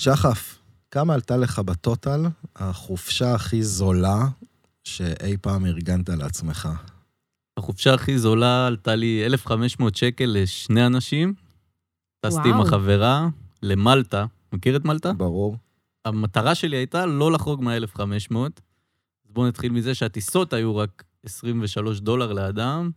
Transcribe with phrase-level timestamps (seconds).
[0.00, 0.58] שחף,
[0.90, 4.26] כמה עלתה לך בטוטל החופשה הכי זולה
[4.84, 6.68] שאי פעם ארגנת לעצמך?
[7.56, 11.34] החופשה הכי זולה עלתה לי 1,500 שקל לשני אנשים.
[12.20, 12.60] טסתי עם.
[12.60, 13.28] החברה
[13.62, 14.26] למלטה.
[14.52, 15.12] מכיר את מלטה?
[15.12, 15.56] ברור.
[16.04, 18.36] המטרה שלי הייתה לא לחרוג מה-1,500.
[19.24, 22.90] אז בואו נתחיל מזה שהטיסות היו רק 23 דולר לאדם,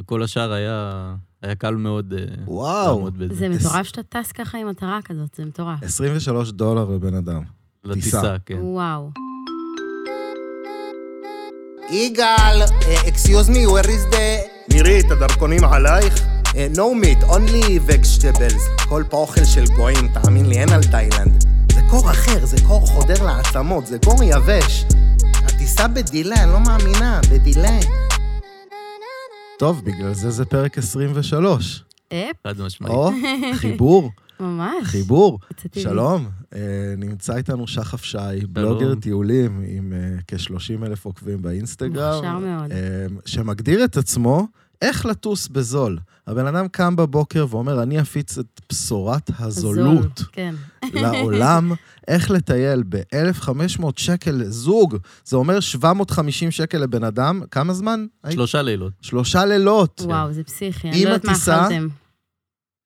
[0.00, 3.34] וכל השאר היה, היה קל מאוד אה, וואו, לעמוד בזה.
[3.34, 5.82] זה מטורף שאתה טס ככה עם מטרה כזאת, זה מטורף.
[5.82, 7.42] 23 דולר לבן אדם.
[7.84, 8.58] לטיסה, כן.
[8.60, 9.10] וואו.
[11.90, 12.62] יגאל,
[13.08, 14.74] אקסיוז מי, where is the...
[14.74, 16.14] מירי, את הדרכונים עלייך?
[16.52, 18.84] no meat, only vegetables.
[18.88, 21.44] כל פה אוכל של גויים, תאמין לי, אין על תאילנד.
[21.72, 24.84] זה קור אחר, זה קור חודר לעצמות, זה קור יבש.
[25.34, 27.78] הטיסה בדילה, אני לא מאמינה, בדילה.
[29.62, 31.84] טוב, בגלל זה זה פרק 23.
[32.08, 32.94] אפ, חד משמעית.
[32.94, 33.10] או,
[33.54, 34.84] חיבור, ממש.
[34.84, 35.38] חיבור.
[35.78, 42.14] שלום, אה, נמצא איתנו שחף שי, בלוגר טיולים עם אה, כ-30 אלף עוקבים באינסטגרם.
[42.14, 42.72] מוכשר מאוד.
[42.72, 44.46] אה, שמגדיר את עצמו
[44.82, 45.98] איך לטוס בזול.
[46.26, 50.54] הבן אדם קם בבוקר ואומר, אני אפיץ את בשורת הזולות זול, כן.
[50.94, 51.72] לעולם,
[52.08, 54.96] איך לטייל ב-1,500 שקל לזוג.
[55.24, 57.40] זה אומר 750 שקל לבן אדם.
[57.50, 58.06] כמה זמן?
[58.30, 58.92] שלושה לילות.
[59.00, 60.02] שלושה לילות.
[60.04, 60.90] וואו, זה פסיכי.
[60.90, 61.88] אני לא יודעת מה הטיסה, אכלתם.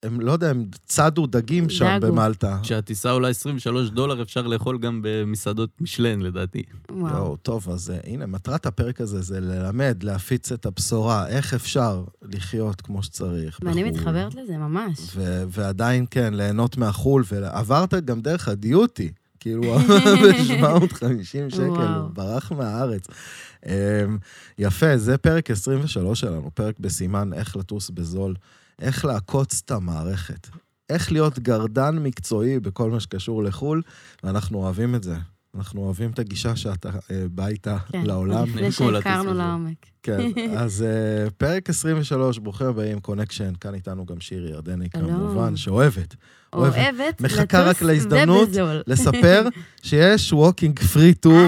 [0.07, 2.13] הם, לא יודע, הם צדו דגים שם דגו.
[2.13, 2.59] במלטה.
[2.63, 6.63] כשהטיסה עולה 23 דולר, אפשר לאכול גם במסעדות משלן, לדעתי.
[6.91, 7.17] וואו.
[7.17, 12.05] יואו, טוב, אז אה, הנה, מטרת הפרק הזה זה ללמד, להפיץ את הבשורה, איך אפשר
[12.23, 13.59] לחיות כמו שצריך.
[13.63, 13.97] ואני בחו"ל.
[14.01, 14.99] מתחברת לזה, ממש.
[15.17, 19.13] ו- ועדיין, כן, ליהנות מהחו"ל, ועברת גם דרך הדיוטי.
[19.41, 19.63] כאילו,
[20.23, 21.65] ב-750 שקל.
[21.67, 23.07] הוא ברח מהארץ.
[23.67, 23.73] אמ,
[24.59, 28.35] יפה, זה פרק 23 שלנו, פרק בסימן איך לטוס בזול,
[28.81, 30.49] איך לעקוץ את המערכת,
[30.91, 33.83] איך להיות גרדן מקצועי בכל מה שקשור לחו"ל,
[34.23, 35.17] ואנחנו אוהבים את זה.
[35.55, 38.39] אנחנו אוהבים את הגישה שאתה אה, בא איתה כן, לעולם.
[38.39, 39.35] עוד לפני שהכרנו.
[39.35, 39.87] לעומק.
[40.03, 40.21] כן,
[40.59, 40.85] אז
[41.29, 44.91] uh, פרק 23, ברוכים הבאים, קונקשן, כאן איתנו גם שירי ירדני.
[44.91, 46.15] כמובן, שאוהבת
[46.53, 46.77] אוהבת.
[46.77, 48.49] אוהבת מחכה רק להזדמנות.
[48.87, 49.49] לספר
[49.83, 51.47] שיש walking free tour,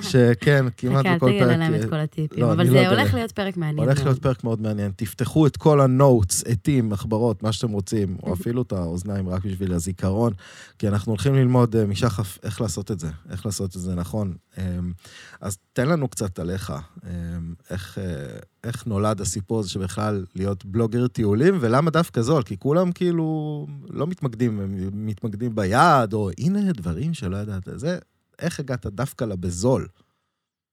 [0.00, 2.80] שכן, כמעט חכה, אל בכל תגלה פרק להם את כל הטיפים, לא, אבל לא זה
[2.80, 3.00] אגלה.
[3.00, 3.88] הולך להיות פרק מעניין.
[3.88, 4.04] הולך.
[4.04, 4.92] להיות פרק מאוד מעניין.
[4.96, 9.44] תפתחו את כל ה notes, עטים, מחברות, מה שאתם רוצים, או אפילו את האוזניים רק
[9.44, 10.32] בשביל הזיכרון,
[10.78, 14.34] כי אנחנו הולכים ללמוד אה, משחף איך לעשות את זה, איך לעשות את זה נכון.
[14.58, 14.92] אמ,
[15.40, 16.72] אז תן לנו קצת עליך,
[17.04, 22.42] אמ, איך, אה, איך נולד הסיפור הזה שבכלל להיות בלוגר טיולים, ולמה דווקא זול?
[22.42, 27.68] כי כולם כאילו לא מתמקדים, הם מתמקדים ביעד, או הנה דברים שלא ידעת.
[27.74, 27.98] זה,
[28.38, 29.88] איך הגעת דווקא לבזול?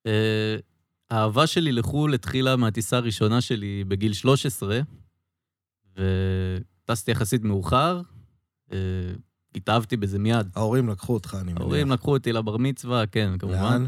[0.07, 0.55] אה,
[1.09, 4.79] האהבה שלי לחו"ל התחילה מהטיסה הראשונה שלי בגיל 13,
[5.95, 8.01] וטסתי יחסית מאוחר.
[8.71, 8.77] אה,
[9.55, 10.49] התאהבתי בזה מיד.
[10.55, 11.61] ההורים לקחו אותך, אני מניח.
[11.61, 13.57] ההורים לקחו אותי לבר מצווה, כן, כמובן.
[13.57, 13.87] לאן?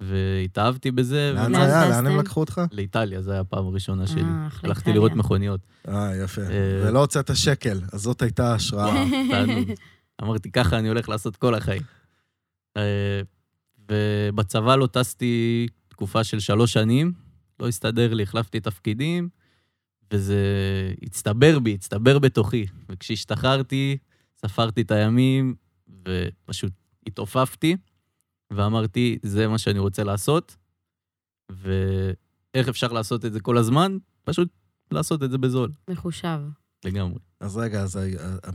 [0.00, 1.32] והתאהבתי בזה.
[1.34, 1.88] לאן זה היה?
[1.88, 2.60] לאן הם לקחו אותך?
[2.72, 4.22] לאיטליה, זו הייתה הפעם הראשונה שלי.
[4.22, 4.92] אה, אחלה הלכתי.
[4.92, 5.60] לראות מכוניות.
[5.88, 6.42] אה, יפה.
[6.42, 8.56] אה, ולא הוצאת שקל, אז זאת הייתה
[9.30, 9.68] תענוג.
[10.22, 11.82] אמרתי, ככה אני הולך לעשות כל החיים.
[12.76, 13.20] אה,
[13.90, 17.12] ובצבא לא טסתי תקופה של שלוש שנים,
[17.60, 19.28] לא הסתדר לי, החלפתי תפקידים,
[20.12, 20.42] וזה
[21.02, 22.66] הצטבר בי, הצטבר בתוכי.
[22.88, 23.96] וכשהשתחררתי,
[24.46, 25.54] ספרתי את הימים,
[26.08, 26.72] ופשוט
[27.06, 27.76] התעופפתי,
[28.52, 30.56] ואמרתי, זה מה שאני רוצה לעשות,
[31.50, 33.98] ואיך אפשר לעשות את זה כל הזמן?
[34.24, 34.48] פשוט
[34.90, 36.40] לעשות את זה בזול, מחושב.
[36.84, 37.18] לגמרי.
[37.40, 38.02] אז רגע, אז אה,
[38.44, 38.50] אה,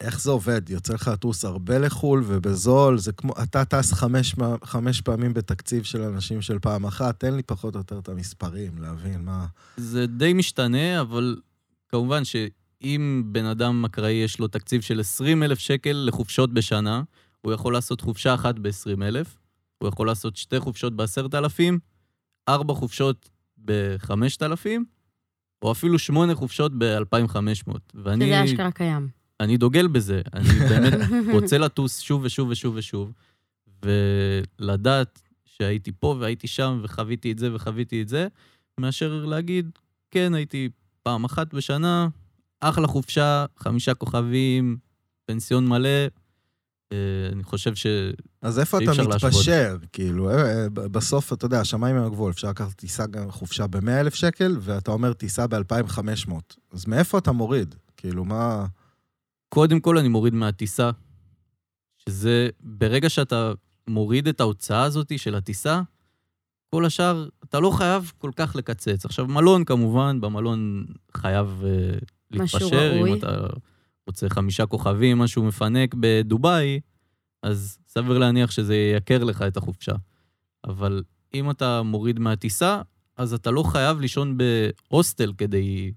[0.00, 0.70] איך זה עובד?
[0.70, 6.02] יוצא לך לטוס הרבה לחו"ל ובזול, זה כמו, אתה טס חמש, חמש פעמים בתקציב של
[6.02, 9.46] אנשים של פעם אחת, תן לי פחות או יותר את המספרים, להבין מה...
[9.76, 11.36] זה די משתנה, אבל
[11.88, 17.02] כמובן שאם בן אדם אקראי יש לו תקציב של 20 אלף שקל לחופשות בשנה,
[17.46, 19.38] הוא יכול לעשות חופשה אחת ב-20 אלף,
[19.78, 21.60] הוא יכול לעשות שתי חופשות ב-10,000,
[22.48, 23.30] ארבע חופשות
[23.64, 24.66] ב-5,000,
[25.62, 27.72] או אפילו שמונה חופשות ב-2,500.
[27.94, 29.08] ואני שזה אשכרה קיים.
[29.40, 30.22] אני דוגל בזה.
[30.34, 33.12] אני באמת רוצה לטוס שוב ושוב ושוב ושוב,
[33.84, 38.28] ולדעת שהייתי פה והייתי שם וחוויתי את זה וחוויתי את זה,
[38.80, 39.70] מאשר להגיד,
[40.10, 40.68] כן, הייתי
[41.02, 42.08] פעם אחת בשנה,
[42.60, 44.76] אחלה חופשה, חמישה כוכבים,
[45.26, 46.06] פנסיון מלא.
[46.92, 46.98] אה,
[47.32, 47.86] אני חושב ש...
[48.42, 49.14] אז איפה אי אתה להשוות.
[49.24, 49.76] מתפשר?
[49.92, 53.66] כאילו, אה, אה, ב- בסוף, אתה יודע, השמיים הם הגבול, אפשר לקחת טיסה גם חופשה
[53.66, 56.32] ב-100 אלף שקל, ואתה אומר טיסה ב-2,500.
[56.72, 57.74] אז מאיפה אתה מוריד?
[57.96, 58.66] כאילו, מה...
[59.48, 60.90] קודם כל אני מוריד מהטיסה,
[62.08, 63.52] שזה, ברגע שאתה
[63.88, 65.80] מוריד את ההוצאה הזאת של הטיסה,
[66.70, 69.04] כל השאר, אתה לא חייב כל כך לקצץ.
[69.04, 70.86] עכשיו, מלון כמובן, במלון
[71.16, 72.96] חייב uh, משהו להתפשר.
[72.96, 73.12] ראוי.
[73.12, 73.46] אם אתה
[74.06, 76.80] רוצה חמישה כוכבים, משהו מפנק בדובאי,
[77.42, 79.92] אז סביר להניח שזה יקר לך את החופשה.
[80.64, 81.02] אבל
[81.34, 82.82] אם אתה מוריד מהטיסה,
[83.16, 85.92] אז אתה לא חייב לישון בהוסטל כדי,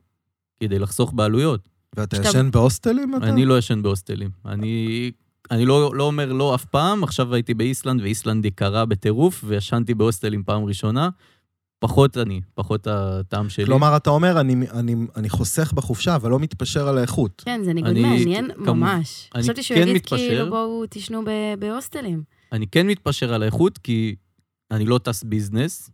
[0.60, 1.70] כדי לחסוך בעלויות.
[1.96, 3.30] ואתה שאתה- ישן בהוסטלים אתה?
[3.30, 4.30] אני לא ישן בהוסטלים.
[4.46, 5.12] אני,
[5.52, 10.44] אני לא, לא אומר לא אף פעם, עכשיו הייתי באיסלנד, ואיסלנד יקרה בטירוף, וישנתי בהוסטלים
[10.44, 11.10] פעם ראשונה.
[11.80, 13.66] פחות אני, פחות הטעם שלי.
[13.66, 17.42] כלומר, אתה אומר, אני, אני, אני חוסך בחופשה, אבל לא מתפשר על האיכות.
[17.46, 19.30] כן, זה ניגוד אני- מעניין כמו- ממש.
[19.36, 20.18] אני חשבתי שהוא כן יגיד מתפשר.
[20.18, 22.24] כאילו, בואו תישנו ב- בהוסטלים.
[22.52, 24.16] אני כן מתפשר על האיכות, כי
[24.72, 25.90] אני לא טס ביזנס,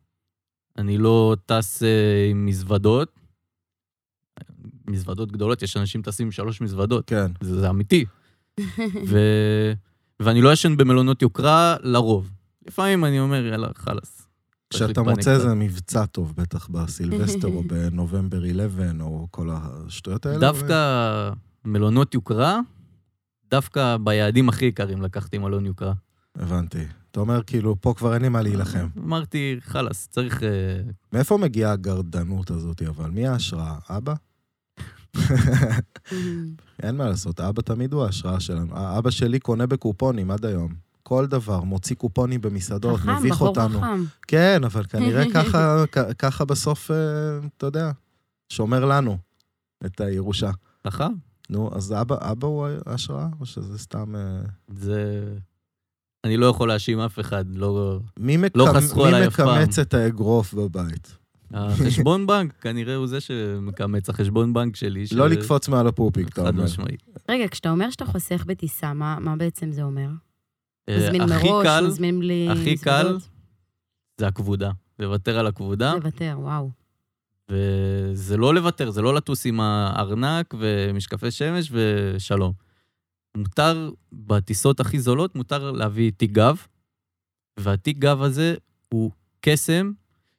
[0.78, 3.20] אני לא טס אה, עם מזוודות.
[4.88, 7.32] מזוודות גדולות, יש אנשים טסים עם שלוש מזוודות, כן.
[7.42, 8.06] זה, זה אמיתי.
[9.10, 9.18] ו...
[10.20, 12.32] ואני לא ישן במלונות יוקרה לרוב.
[12.68, 14.25] לפעמים אני אומר, יאללה, חלאס.
[14.70, 15.32] כשאתה מוצא.
[15.32, 20.40] איזה מבצע טוב, בטח בסילבסטר או בנובמבר 11, או כל השטויות האלה.
[20.40, 21.32] דווקא
[21.66, 22.60] מלונות יוקרה,
[23.52, 25.94] דווקא ביעדים הכי יקרים לקחתי מלון יוקרה.
[26.36, 26.86] הבנתי.
[27.12, 28.88] אתה אומר, כאילו, פה כבר אין לי מה להילחם.
[28.98, 30.44] אמרתי, חלאס, צריך...
[30.44, 30.50] אה,
[31.14, 33.10] מאיפה מגיעה הגרדנות הזאת, אבל?
[33.10, 33.76] מי ההשראה?
[33.90, 34.14] אבא?
[36.84, 38.98] אין מה לעשות, אבא תמיד הוא ההשראה שלנו.
[38.98, 40.85] אבא שלי קונה בקופונים עד היום.
[41.08, 43.80] כל דבר, מוציא קופונים במסעדות, חכם, מביך בחור אותנו.
[43.80, 44.04] חכם.
[44.28, 46.96] כן, אבל כנראה ככה, כ- ככה בסוף, אה,
[47.58, 47.92] אתה יודע,
[48.50, 49.18] שומר לנו
[49.86, 50.52] את הירושה.
[50.88, 51.12] חכם.
[51.50, 54.16] נו, אז אבא, אבא הוא ההשראה, או שזה סתם...
[54.16, 55.24] אה, זה...
[56.24, 58.00] אני לא יכול להאשים אף אחד, לא...
[58.20, 58.60] מי, מקמ...
[58.60, 59.62] לא חסכו מי עליי אף פעם.
[59.62, 61.18] מקמץ את האגרוף בבית?
[61.54, 65.08] החשבון בנק, כנראה הוא זה שמקמץ, החשבון בנק שלי.
[65.08, 66.64] ש- לא לקפוץ מעל הפופיק, אתה חד אומר.
[66.64, 67.04] משמעית.
[67.30, 70.08] רגע, כשאתה אומר שאתה חוסך בטיסה, מה מה בעצם זה אומר?
[70.90, 72.48] אה, מזמין הכי מראש, קל מזמין בלי...
[72.52, 73.30] הכי קל מזוודות?
[74.18, 74.72] זה הכבודה.
[75.00, 76.70] לוותר על הכבודה, לוותר, וואו.
[77.52, 82.54] וזה לא לוותר, זה לא לטוס עם הארנק ומשקפי שמש ושלום.
[83.38, 86.66] מותר, בטיסות הכי זולות, מותר להביא תיק גב,
[87.60, 88.56] והתיק גב הזה
[88.90, 89.12] הוא
[89.42, 89.92] קסם,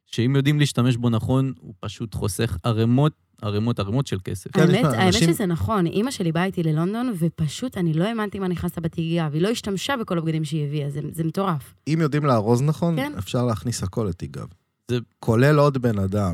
[0.05, 4.51] שאם יודעים להשתמש בו נכון, הוא פשוט חוסך ערימות, ערימות, ערימות של כסף.
[4.51, 8.39] כן, האמת, האמת אנשים- שזה נכון, אימא שלי באה איתי ללונדון, ופשוט אני לא האמנתי
[8.39, 9.33] מה נכנס לה בתיק גב.
[9.33, 11.73] היא לא השתמשה בכל הבגדים שהיא הביאה, זה, זה מטורף.
[11.87, 13.13] אם יודעים לארוז נכון, כן.
[13.17, 14.09] אפשר להכניס הכל.
[14.91, 16.33] זה- כולל עוד בן אדם,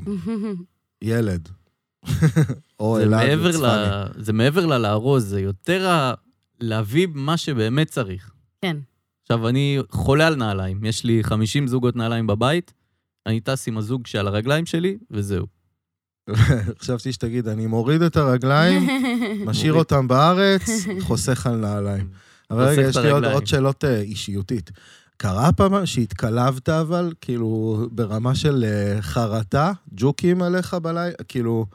[1.02, 1.50] ילד.
[2.80, 3.64] או זה אלעד וצפני.
[3.68, 4.06] ל...
[4.18, 6.14] זה מעבר ללארוז, זה יותר ה...
[6.60, 8.32] להביא מה שבאמת צריך.
[8.62, 8.78] כן.
[9.22, 10.86] עכשיו, אני חולה על נעליים.
[10.86, 12.74] יש לי 50 זוגות נעליים בבית,
[13.26, 15.46] אני טס עם הזוג שעל הרגליים שלי, וזהו.
[16.81, 18.88] חשבתי שתגיד, אני מוריד את הרגליים,
[19.48, 19.74] משאיר.
[19.74, 20.70] אותם בארץ,
[21.08, 22.08] חוסך על נעליים.
[22.52, 23.25] אבל רגע, יש לי עוד.
[23.25, 24.72] עוד שאלות אה, אישיותית.
[25.18, 31.66] קרה פעם שהתקלבת אבל, כאילו, ברמה של אה, חרטה, ג'וקים עליך בלילה, כאילו,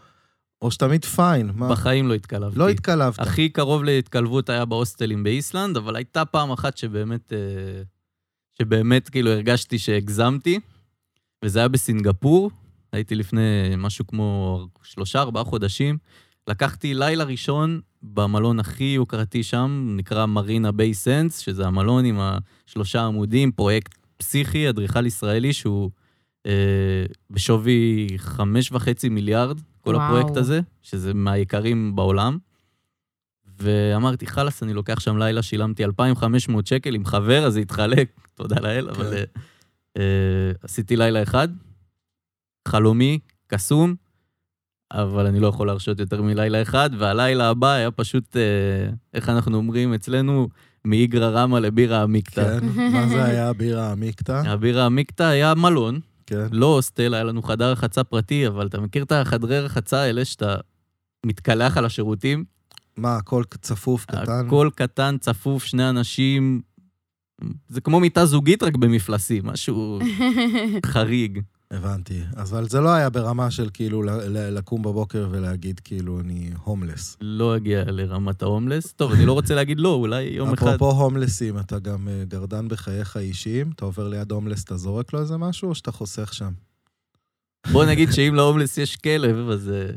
[0.63, 1.69] או שתמיד פיין, מה?
[1.69, 2.59] בחיים לא התקלבתי.
[2.59, 3.19] לא התקלבת.
[3.19, 7.83] הכי קרוב להתקלבות היה בהוסטלים באיסלנד, אבל הייתה פעם אחת שבאמת, אה,
[8.59, 10.61] שבאמת כאילו הרגשתי שהגזמתי,
[11.45, 12.51] וזה היה בסינגפור.
[12.93, 15.99] הייתי לפני משהו כמו שלושה, ארבעה חודשים.
[16.49, 23.03] לקחתי לילה ראשון במלון הכי יוקרתי שם, נקרא מרינה ביי סנס, שזה המלון עם השלושה
[23.03, 25.91] עמודים, פרויקט פסיכי, אדריכל ישראלי שהוא
[26.47, 26.53] אה,
[27.31, 30.07] בשווי חמש וחצי מיליארד, כל וואו.
[30.07, 32.39] הפרויקט הזה, שזה מהיקרים בעולם.
[33.61, 38.61] ואמרתי, חלאס, אני לוקח שם לילה, שילמתי 2,500 שקל עם חבר, אז זה התחלק, תודה
[38.61, 39.23] לאל, אבל אה,
[39.97, 41.49] אה, עשיתי לילה אחד,
[42.69, 43.95] חלומי, קסום,
[44.93, 49.57] אבל אני לא יכול להרשות יותר מלילה אחד, והלילה הבא היה פשוט, אה, איך אנחנו
[49.57, 50.49] אומרים אצלנו,
[50.85, 52.61] מאיגרא רמא לבירה עמיקתא.
[52.61, 54.43] כן, מה זה היה הבירה עמיקתא?
[54.47, 56.47] הבירה עמיקתא היה מלון, כן.
[56.53, 60.57] לא הוסטל, היה לנו חדר רחצה פרטי, אבל אתה מכיר את החדרי רחצה האלה שאתה
[61.27, 62.45] מתקלח על השירותים?
[62.97, 64.47] מה, הכל צפוף, קטן?
[64.47, 66.61] הכל קטן, צפוף, שני אנשים.
[67.69, 69.99] זה כמו מיטה זוגית, רק במפלסים, משהו
[70.93, 71.41] חריג.
[71.71, 72.23] הבנתי.
[72.37, 77.17] אבל זה לא היה ברמה של כאילו לקום בבוקר ולהגיד כאילו אני הומלס.
[77.21, 78.93] לא אגיע לרמת ההומלס.
[78.93, 80.67] טוב, אני לא רוצה להגיד לא, אולי יום אחד...
[80.67, 83.71] אפרופו הומלסים, אתה גם אה, גרדן בחייך האישיים?
[83.75, 86.53] אתה עובר ליד הומלס, אתה זורק לו איזה משהו, או שאתה חוסך שם?
[87.73, 89.91] בוא נגיד שאם להומלס יש כלב, אז, אה,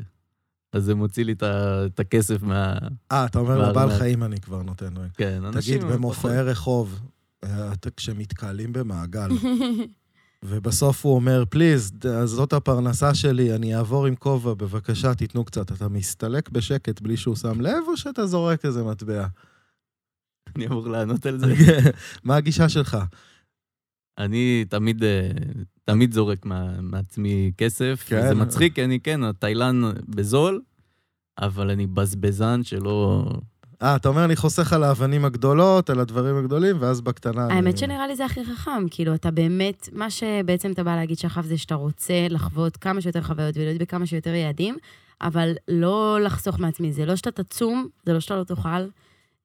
[0.73, 2.77] אז זה מוציא לי את הכסף מה...
[3.11, 3.97] אה, אתה אומר לבעל.
[3.97, 4.93] חיים אני כבר נותן.
[5.17, 5.77] כן, אנשים...
[5.77, 6.99] תגיד, במופעי רחוב,
[7.43, 9.29] אה, כשמתקהלים במעגל,
[10.45, 11.91] ובסוף הוא אומר, פליז,
[12.25, 15.71] זאת הפרנסה שלי, אני אעבור עם כובע, בבקשה, תיתנו קצת.
[15.71, 19.27] אתה מסתלק בשקט בלי שהוא שם לב, או שאתה זורק איזה מטבע?
[20.55, 21.53] אני אמור לענות על זה.
[22.23, 22.97] מה הגישה שלך?
[24.17, 25.31] אני תמיד, אה,
[25.85, 28.03] תמיד זורק מה, מעצמי כסף.
[28.07, 28.27] כן.
[28.27, 30.61] זה מצחיק, אני כן, התאילן בזול,
[31.39, 33.25] אבל אני בזבזן שלא...
[33.83, 37.47] אה, אתה אומר, אני חוסך על האבנים הגדולות, על הדברים הגדולים, ואז בקטנה...
[37.51, 41.45] האמת שנראה לי זה הכי חכם, כאילו, אתה באמת, מה שבעצם אתה בא להגיד שחף
[41.45, 44.75] זה שאתה רוצה לחוות כמה שיותר חוויות ולהיות בכמה שיותר יעדים,
[45.21, 46.93] אבל לא לחסוך מעצמי.
[46.93, 48.69] זה לא שאתה תצום, זה לא שאתה לא תאכל,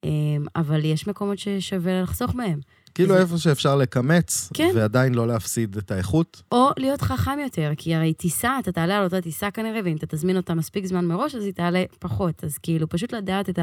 [0.05, 0.11] אמ,
[0.57, 2.61] אבל יש מקומות ששווה לחסוך בהם.
[2.95, 4.71] כאילו זה- איפה שאפשר לקמץ, כן.
[4.75, 6.43] ועדיין לא להפסיד את האיכות.
[6.53, 10.07] או להיות חכם יותר, כי הרי טיסה, אתה תעלה על אותה טיסה כנראה, ואם אתה
[10.07, 12.45] תזמין אותה מספיק זמן מראש, אז היא תעלה פחות.
[12.45, 13.59] אז כאילו, פשוט לדעת את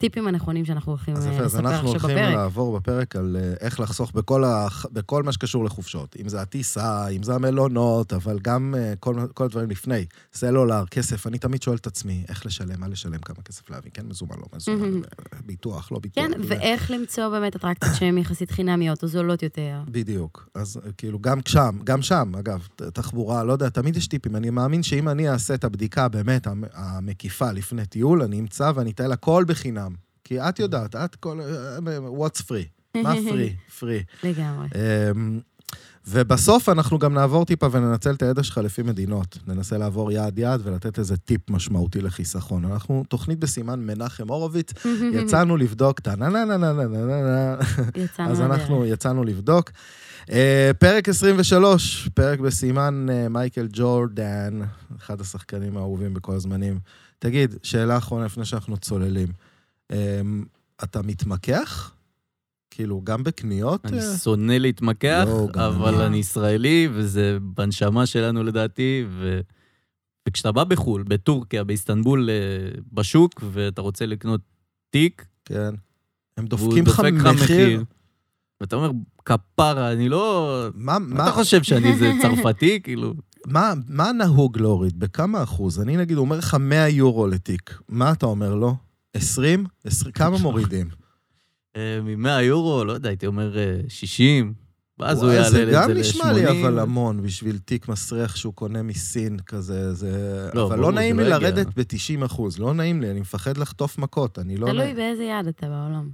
[0.00, 2.34] הטיפים הנכונים שאנחנו הולכים אז אה, יפה, אז לספר אנחנו עכשיו הולכים בפרק.
[2.34, 4.66] לעבור בפרק על אה, איך לחסוך בכל, ה...
[4.92, 6.16] בכל מה שקשור לחופשות.
[6.20, 10.04] אם זה הטיסה, אם זה המלונות, אבל גם אה, כל, כל הדברים לפני.
[10.34, 14.06] סלולר, כסף, אני תמיד שואל את עצמי, איך לשלם, מה לשלם, כמה כסף להביא, כן
[14.06, 15.00] מזומן, לא מזומן,
[15.46, 16.24] ביטוח, לא ביטוח.
[16.24, 16.40] כן.
[16.48, 19.80] ואיך למצוא באמת אטרקציות שהן יחסית חינמיות או זולות יותר.
[19.88, 20.48] בדיוק.
[20.54, 24.36] אז כאילו, גם שם, גם שם, אגב, תחבורה, לא יודע, תמיד יש טיפים.
[24.36, 28.90] אני מאמין שאם אני אעשה את הבדיקה באמת המ- המקיפה לפני טיול, אני אמצא ואני
[28.90, 29.89] אתן הכל בחינם.
[30.30, 31.40] כי את יודעת, את כל...
[31.40, 32.98] אה, what's free?
[33.02, 33.80] מה free?
[33.80, 34.26] free.
[34.26, 34.68] לגמרי.
[34.74, 35.40] אמ,
[36.08, 39.38] ובסוף אנחנו גם נעבור טיפה וננצל את הידע שלך לפי מדינות.
[39.46, 42.64] ננסה לעבור יעד-יעד ולתת איזה טיפ משמעותי לחיסכון.
[42.64, 44.72] אנחנו תוכנית בסימן מנחם הורוביץ,
[45.18, 47.56] יצאנו לבדוק את ה-נה-נה-נה-נה-נה-נה-נה.
[47.96, 48.52] יצאנו אז לדרך.
[48.52, 49.70] אנחנו יצאנו לבדוק.
[50.26, 50.32] Uh,
[50.78, 54.60] פרק 23, פרק בסימן uh, מייקל ג'ורדן,
[54.98, 56.78] אחד השחקנים האהובים בכל הזמנים.
[57.18, 59.49] תגיד, שאלה אחרונה לפני שאנחנו צוללים.
[59.90, 59.94] Um,
[60.84, 61.94] אתה מתמקח?
[62.70, 63.86] כאילו, גם בקניות?
[63.86, 64.16] אני אה?
[64.16, 66.06] שונא להתמקח, לא, אבל אני.
[66.06, 69.40] אני ישראלי, וזה בנשמה שלנו לדעתי, ו...
[70.28, 74.40] וכשאתה בא בחו"ל, בטורקיה, באיסטנבול, אה, בשוק, ואתה רוצה לקנות
[74.90, 75.74] תיק, כן.
[76.36, 77.84] הם דופקים לך דופק מחיר.
[78.60, 78.90] ואתה אומר,
[79.24, 80.66] כפרה, אני לא...
[80.74, 82.80] מה, מה אתה חושב שאני איזה צרפתי?
[82.82, 83.14] כאילו...
[83.46, 85.00] מה, מה נהוג להוריד?
[85.00, 85.80] בכמה אחוז?
[85.80, 87.80] אני נגיד, אומר לך 100 יורו לתיק.
[87.88, 88.76] מה אתה אומר לו?
[89.14, 89.66] 20?
[89.84, 90.12] 20?
[90.12, 90.88] כמה מורידים?
[91.76, 94.54] מ-100 יורו, לא יודע, הייתי אומר אה, 60,
[94.98, 96.50] ואז הוא יעלה את זה זה גם נשמע לי ל-80.
[96.50, 100.50] אבל המון בשביל תיק מסריח שהוא קונה מסין כזה, זה...
[100.54, 101.50] לא, אבל לא נעים לי לא יגיע.
[101.50, 104.66] לרדת ב-90 אחוז, לא נעים לי, אני מפחד לחטוף מכות, אני לא...
[104.66, 104.94] תלוי.
[104.94, 106.10] באיזה יעד אתה בעולם.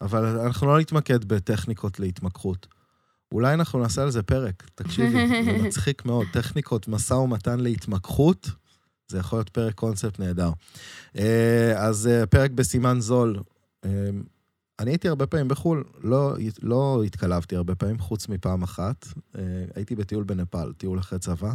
[0.00, 2.66] אבל אנחנו לא נתמקד בטכניקות להתמקחות.
[3.32, 6.26] אולי אנחנו נעשה על זה פרק, תקשיבי, זה מצחיק מאוד.
[6.32, 8.50] טכניקות משא ומתן להתמקחות,
[9.08, 10.50] זה יכול להיות פרק קונספט נהדר.
[11.16, 13.40] אה, אז אה, פרק בסימן זול.
[13.84, 13.90] אה,
[14.78, 19.06] אני הייתי הרבה פעמים בחו"ל, לא, לא התקלבתי הרבה פעמים, חוץ מפעם אחת.
[19.74, 21.52] הייתי בטיול בנפאל, טיול אחרי צבא,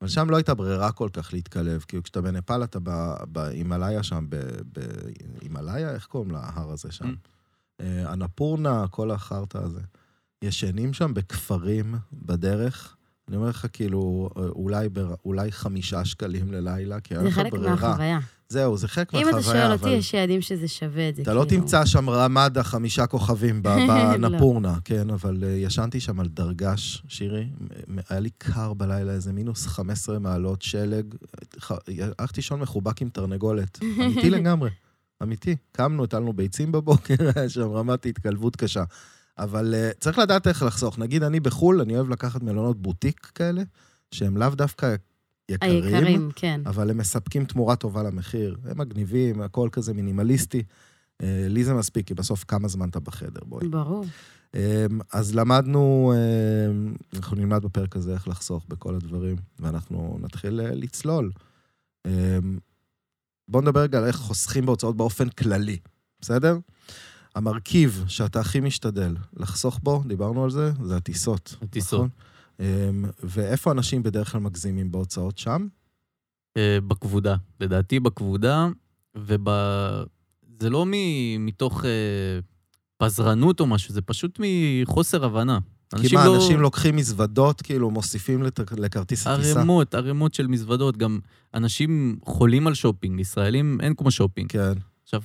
[0.00, 2.78] אבל שם לא הייתה ברירה כל כך להתקלב, כאילו כשאתה בנפאל אתה
[3.26, 4.26] בהימאליה שם,
[5.40, 7.14] בהימאליה, איך קוראים להר הזה שם?
[7.80, 9.80] אה, אנפורנה, כל החרטא הזה.
[10.42, 12.96] ישנים שם בכפרים בדרך.
[13.30, 15.14] אני אומר לך, כאילו, אולי, בר...
[15.24, 17.70] אולי חמישה שקלים ללילה, כי אין זה לך חלק ברירה.
[17.70, 18.18] מהחוויה.
[18.48, 21.22] זהו, זה חלק אם מהחוויה, אתה שואל אותי, אבל יש יעדים שזה שווה את זה.
[21.22, 21.60] אתה לא כאילו.
[21.62, 27.48] תמצא שם רמדה חמישה כוכבים בנפורנה, כן, אבל אה, ישנתי שם על דרגש, שירי.
[28.08, 31.14] היה לי קר בלילה, איזה מינוס 15 מעלות, שלג.
[32.18, 33.78] הלכתי לישון מחובק עם תרנגולת.
[34.06, 34.70] אמיתי לגמרי,
[35.22, 35.56] אמיתי.
[35.72, 38.84] קמנו, הטלנו ביצים בבוקר, היה שם רמת התקלבות קשה.
[39.38, 40.98] אבל uh, צריך לדעת איך לחסוך.
[40.98, 43.62] נגיד, אני בחו"ל, אני אוהב לקחת מלונות בוטיק כאלה,
[44.10, 44.94] שהם לאו דווקא
[45.50, 46.60] יקרים, היקרים, כן.
[46.66, 48.56] אבל הם מספקים תמורה טובה למחיר.
[48.64, 50.62] הם מגניבים, הכל כזה מינימליסטי.
[51.22, 53.68] אה, לי זה מספיק, כי בסוף כמה זמן אתה בחדר, בואי.
[53.68, 54.04] ברור.
[54.54, 60.74] אה, אז למדנו, אה, אנחנו נלמד בפרק הזה איך לחסוך בכל הדברים, ואנחנו נתחיל אה,
[60.74, 61.30] לצלול.
[62.06, 62.38] אה,
[63.48, 65.78] בואו נדבר רגע על איך חוסכים בהוצאות באופן כללי,
[66.20, 66.58] בסדר?
[67.34, 71.56] המרכיב שאתה הכי משתדל לחסוך בו, דיברנו על זה, זה הטיסות.
[71.62, 71.98] הטיסות.
[71.98, 72.08] נכון?
[72.60, 72.90] אה,
[73.22, 75.66] ואיפה אנשים בדרך כלל מגזימים בהוצאות שם?
[76.56, 77.36] אה, בכבודה.
[77.60, 78.68] לדעתי בכבודה,
[79.16, 79.48] וב...
[80.60, 80.92] זה לא מ...
[81.46, 81.90] מתוך אה,
[82.96, 85.58] פזרנות או משהו, זה פשוט מחוסר הבנה.
[86.00, 86.36] כי מה, לא...
[86.36, 89.50] אנשים לוקחים מזוודות, כאילו, מוסיפים לת- לכרטיס הטיסה?
[89.58, 90.96] ערימות, ערימות של מזוודות.
[90.96, 91.18] גם
[91.54, 94.50] אנשים חולים על שופינג, ישראלים אין כמו שופינג.
[94.52, 94.72] כן.
[95.02, 95.22] עכשיו,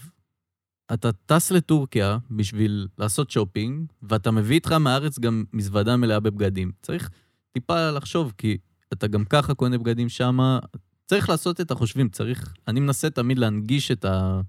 [0.93, 6.71] אתה טס לטורקיה בשביל לעשות שופינג, ואתה מביא איתך מהארץ גם מזוודה מלאה בבגדים.
[6.81, 7.09] צריך
[7.51, 8.57] טיפה לחשוב, כי
[8.93, 10.59] אתה גם ככה קונה בגדים שמה.
[11.05, 12.53] צריך לעשות את החושבים, צריך...
[12.67, 14.41] אני מנסה תמיד להנגיש את, ה,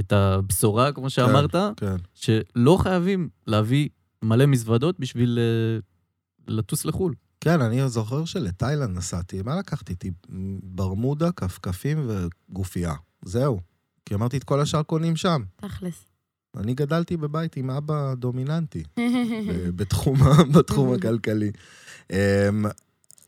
[0.00, 1.96] את הבשורה, כמו שאמרת, כן.
[2.14, 3.88] שלא חייבים להביא
[4.22, 5.78] מלא מזוודות בשביל אה,
[6.54, 7.14] לטוס לחו"ל.
[7.40, 9.92] כן, אני זוכר שלתאילנד נסעתי, מה לקחתי?
[9.92, 10.10] איתי
[10.62, 12.94] ברמודה, כפכפים וגופייה.
[13.24, 13.60] זהו.
[14.04, 15.42] כי אמרתי, את כל השאר קונים שם.
[15.56, 16.04] תכלס.
[16.56, 18.82] אני גדלתי בבית עם אבא דומיננטי
[19.76, 20.18] בתחום,
[20.54, 21.50] בתחום הכלכלי.
[22.10, 22.16] אמ,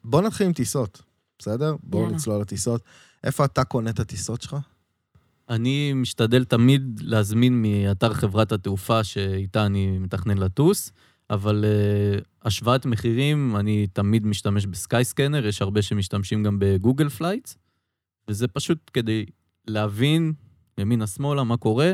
[0.04, 1.02] בוא נתחיל עם טיסות,
[1.38, 1.76] בסדר?
[1.82, 2.10] בואו.
[2.10, 2.82] נצלול לטיסות.
[3.24, 4.56] איפה אתה קונה את הטיסות שלך?
[5.48, 10.92] אני משתדל תמיד להזמין מאתר חברת התעופה שאיתה אני מתכנן לטוס,
[11.30, 17.56] אבל uh, השוואת מחירים, אני תמיד משתמש בסקייסקנר, יש הרבה שמשתמשים גם בגוגל פלייטס,
[18.28, 19.26] וזה פשוט כדי
[19.66, 20.32] להבין
[20.78, 21.92] ימינה-שמאלה מה קורה.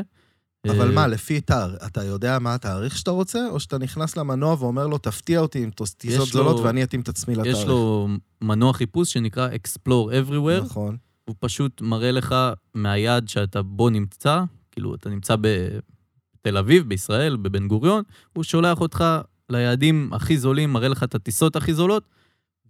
[0.69, 4.55] אבל אה, מה, לפי תאר, אתה יודע מה התאריך שאתה רוצה, או שאתה נכנס למנוע
[4.59, 7.57] ואומר לו, תפתיע אותי עם טיסות יש לו- זולות ואני אתאים את עצמי לתאריך?
[7.57, 8.07] יש לו
[8.41, 9.89] מנוע חיפוש שנקרא Explore
[10.29, 10.97] Everywhere, נכון.
[11.25, 12.35] הוא פשוט מראה לך
[12.73, 19.03] מהיעד שאתה בו נמצא, כאילו, אתה נמצא בתל אביב, בישראל, בבן גוריון, הוא שולח אותך
[19.49, 22.03] ליעדים הכי זולים, מראה לך את הטיסות הכי זולות,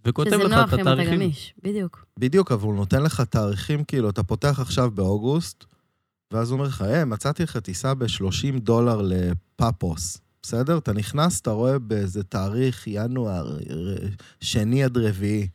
[0.06, 1.16] וכותב שזה לך נוח את אם אתה התאריכים.
[1.16, 2.06] גמיש, בדיוק.
[2.20, 5.66] בדיוק, אבל הוא נותן לך תאריכים, כאילו, אתה פותח עכשיו באוגוסט,
[6.32, 10.18] ואז הוא אומר לך, היי, מצאתי לך טיסה ב-30 דולר לפאפוס.
[10.44, 10.78] בסדר?
[10.78, 13.58] אתה נכנס, אתה רואה באיזה תאריך, ינואר,
[14.42, 15.48] שני עד רביעי.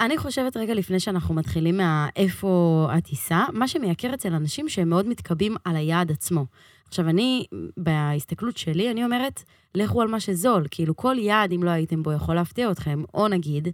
[0.00, 5.56] אני חושבת רגע לפני שאנחנו מתחילים מאיפה הטיסה, מה שמייקר אצל אנשים שהם מאוד מתקבעים
[5.64, 6.46] על היעד עצמו.
[6.88, 7.44] עכשיו, אני,
[7.76, 9.42] בהסתכלות שלי, אני אומרת,
[9.74, 10.66] לכו על מה שזול.
[10.70, 13.02] כאילו, כל יעד, אם לא הייתם בו, יכול להפתיע אתכם.
[13.14, 13.68] או נגיד,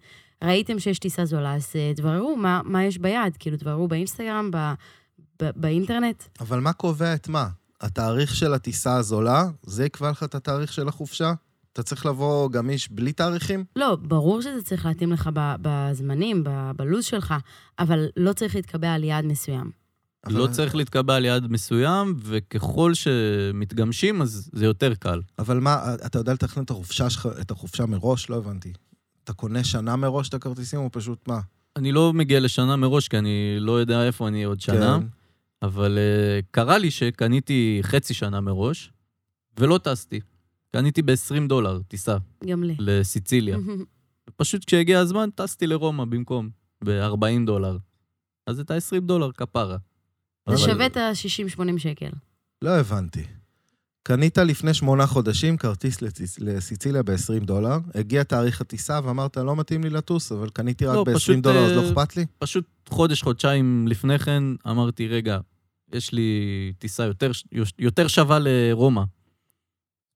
[0.44, 3.36] ראיתם שיש טיסה זולה, אז אה, תבררו מה, מה יש ביעד.
[3.38, 4.72] כאילו, תבררו באינסטגרם, ב,
[5.56, 6.22] באינטרנט.
[6.40, 7.48] אבל מה קובע את מה?
[7.80, 11.32] התאריך של הטיסה הזולה, זה יקבע לך את התאריך של החופשה?
[11.72, 13.64] אתה צריך לבוא גמיש בלי תאריכים?
[13.76, 17.34] לא, ברור שזה צריך להתאים לך ב- בזמנים, ב- בלו"ז שלך,
[17.78, 19.70] אבל לא צריך להתקבע על יעד מסוים.
[20.28, 25.20] לא אבל- צריך להתקבע על יעד מסוים, וככל שמתגמשים, אז זה יותר קל.
[25.38, 28.30] אבל מה, אתה יודע לתכנן את החופשה שלך, את החופשה מראש?
[28.30, 28.72] לא הבנתי.
[29.24, 31.40] אתה קונה שנה מראש את הכרטיסים, או פשוט מה?
[31.76, 35.06] אני לא מגיע לשנה מראש, כי אני לא יודע איפה אני עוד שנה, כן.
[35.62, 38.92] אבל uh, קרה לי שקניתי חצי שנה מראש,
[39.60, 40.20] ולא טסתי.
[40.72, 42.76] קניתי ב-20 דולר טיסה גם לי.
[42.78, 43.56] לסיציליה.
[44.36, 46.50] פשוט כשהגיע הזמן, טסתי לרומא במקום,
[46.84, 47.78] ב-40 דולר.
[48.46, 49.76] אז את ה-20 דולר כפרה.
[50.48, 52.10] זה אבל- שווה את ה-60-80 שקל.
[52.62, 53.24] לא הבנתי.
[54.06, 55.98] קנית לפני שמונה חודשים כרטיס
[56.38, 61.04] לסיציליה ב-20 דולר, הגיע תאריך הטיסה ואמרת, לא מתאים לי לטוס, אבל קניתי רק לא,
[61.04, 62.26] ב-20 פשוט, דולר, אז לא אה, אכפת לי?
[62.38, 65.38] פשוט חודש, חודשיים לפני כן אמרתי, רגע,
[65.92, 67.30] יש לי טיסה יותר,
[67.78, 69.02] יותר שווה לרומא.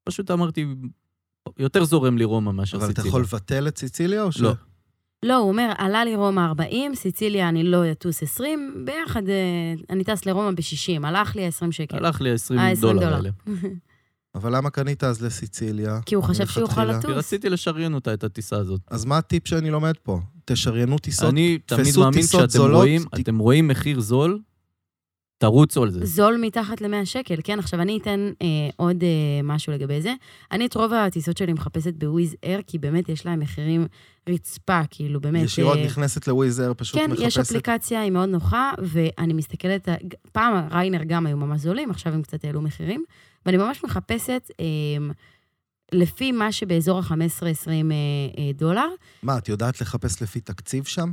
[0.03, 0.65] פשוט אמרתי,
[1.57, 3.09] יותר זורם לי רומא מאשר אבל אתה סיציליה.
[3.09, 4.41] יכול לבטל את סיציליה או ש...
[4.41, 4.53] לא.
[5.25, 9.33] לא, הוא אומר, עלה לי רומא 40, סיציליה אני לא אטוס 20, ביחד אה,
[9.89, 11.97] אני טס לרומא ב-60, הלך לי 20 שקל.
[11.97, 13.15] הלך לי ה-20 אה, 20 דולר.
[13.15, 13.29] האלה.
[14.35, 15.99] אבל למה קנית אז לסיציליה?
[16.05, 16.85] כי הוא חשב שהוא יוכל?
[16.85, 17.05] לטוס.
[17.05, 18.81] כי רציתי לשריין אותה, את הטיסה הזאת.
[18.87, 20.19] אז מה הטיפ שאני לומד פה?
[20.45, 24.39] תשריינו טיסות, אני תמיד תפסו מאמין טיסות שאתם זולות, רואים, ת- אתם רואים מחיר זול,
[25.41, 26.05] תרוצו על זה.
[26.05, 27.59] זול מתחת ל-100 שקל, כן?
[27.59, 29.09] עכשיו, אני אתן אה, עוד אה,
[29.43, 30.13] משהו לגבי זה.
[30.51, 33.87] אני את רוב הטיסות שלי מחפשת בוויז אייר, כי באמת יש להם מחירים
[34.29, 35.43] רצפה, כאילו, באמת...
[35.43, 37.27] ישירות אה, נכנסת לוויזר, פשוט כן, מחפשת.
[37.27, 39.89] יש אפליקציה, היא מאוד נוחה, ואני מסתכלת,
[40.31, 43.03] פעם ריינר גם היו ממש זולים, עכשיו הם קצת העלו מחירים,
[43.45, 44.65] ואני ממש מחפשת אה,
[45.91, 47.73] לפי מה שבאזור ה-15-20 אה,
[48.37, 48.87] אה, דולר.
[49.23, 51.11] מה, את יודעת לחפש לפי תקציב שם?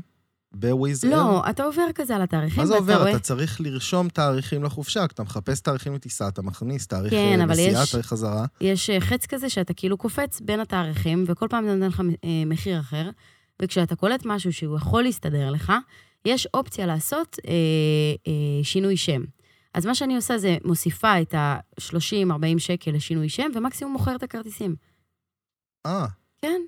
[0.52, 1.10] בוויזר?
[1.10, 2.98] לא, אתה עובר כזה על התאריכים, מה זה עובר?
[2.98, 3.10] רואה...
[3.10, 5.08] אתה צריך לרשום תאריכים לחופשה.
[5.08, 8.46] כשאתה מחפש תאריכים לטיסה, אתה מכניס תאריך כן, אה, נסיעה, תאריך חזרה.
[8.60, 12.42] יש אה, חץ כזה שאתה כאילו קופץ בין התאריכים, וכל פעם זה נותן לך אה,
[12.46, 13.10] מחיר אחר,
[13.62, 15.72] וכשאתה קולט משהו שהוא יכול להסתדר לך,
[16.24, 17.52] יש אופציה לעשות אה,
[18.26, 19.22] אה, שינוי שם.
[19.74, 24.76] אז מה שאני עושה זה מוסיפה את ה-30-40 שקל לשינוי שם, ומקסימום מוכר את הכרטיסים.
[25.86, 26.06] אה,
[26.42, 26.60] כן,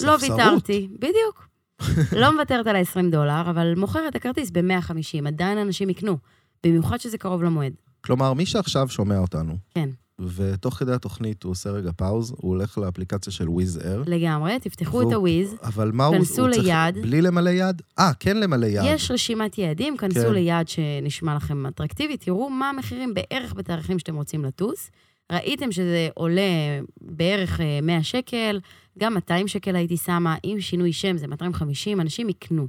[0.00, 0.38] לא ספסרות.
[0.38, 1.53] ויתרתי, בדיוק.
[2.20, 6.18] לא מוותרת על ה-20 דולר, אבל מוכרת את הכרטיס ב-150, עדיין אנשים יקנו,
[6.66, 7.72] במיוחד שזה קרוב למועד.
[8.00, 9.88] כלומר, מי שעכשיו שומע אותנו, כן.
[10.36, 14.96] ותוך כדי התוכנית הוא עושה רגע pause, הוא הולך לאפליקציה של וויז אייר, לגמרי, תפתחו
[14.96, 16.58] והוא- את הוויז, אבל מה הוא, הוא צריך...
[16.64, 16.98] ליעד.
[17.02, 17.82] בלי למלא יד?
[17.98, 18.82] אה, כן למלא יד.
[18.86, 20.32] יש רשימת יעדים, כנסו כן.
[20.32, 24.90] ליעד שנשמע לכם אטרקטיבי, תראו מה המחירים בערך בתאריכים שאתם רוצים לטוס.
[25.32, 26.42] ראיתם שזה עולה
[27.00, 28.60] בערך אה, 100 שקל,
[28.98, 32.68] גם 200 שקל הייתי שמה, עם שינוי שם זה 250, אנשים יקנו.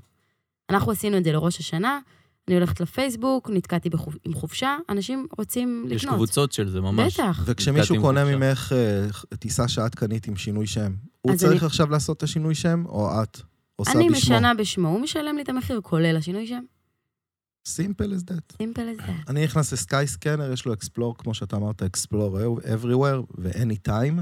[0.70, 2.00] אנחנו עשינו את זה לראש השנה,
[2.48, 4.16] אני הולכת לפייסבוק, נתקעתי בחופ...
[4.26, 5.96] עם חופשה, אנשים רוצים לקנות.
[6.02, 7.20] יש קבוצות של זה ממש.
[7.20, 7.44] בטח.
[7.46, 8.38] וכשמישהו קונה חופשה.
[8.38, 9.08] ממך אה,
[9.38, 13.24] טיסה שאת קנית עם שינוי שם, הוא צריך אני- עכשיו לעשות את השינוי שם, או
[13.24, 13.42] את
[13.76, 14.18] עושה אני בשמו?
[14.36, 16.64] משנה בשמו, הוא משלם לי את המחיר, כולל השינוי שם.
[17.68, 17.78] simple
[18.20, 18.56] as that.
[18.64, 19.12] simple as that.
[19.30, 24.20] אני נכנס לסקאי סקנר, יש לו אקספלור, כמו שאתה אמרת, אקספלור everywhere ו-any time,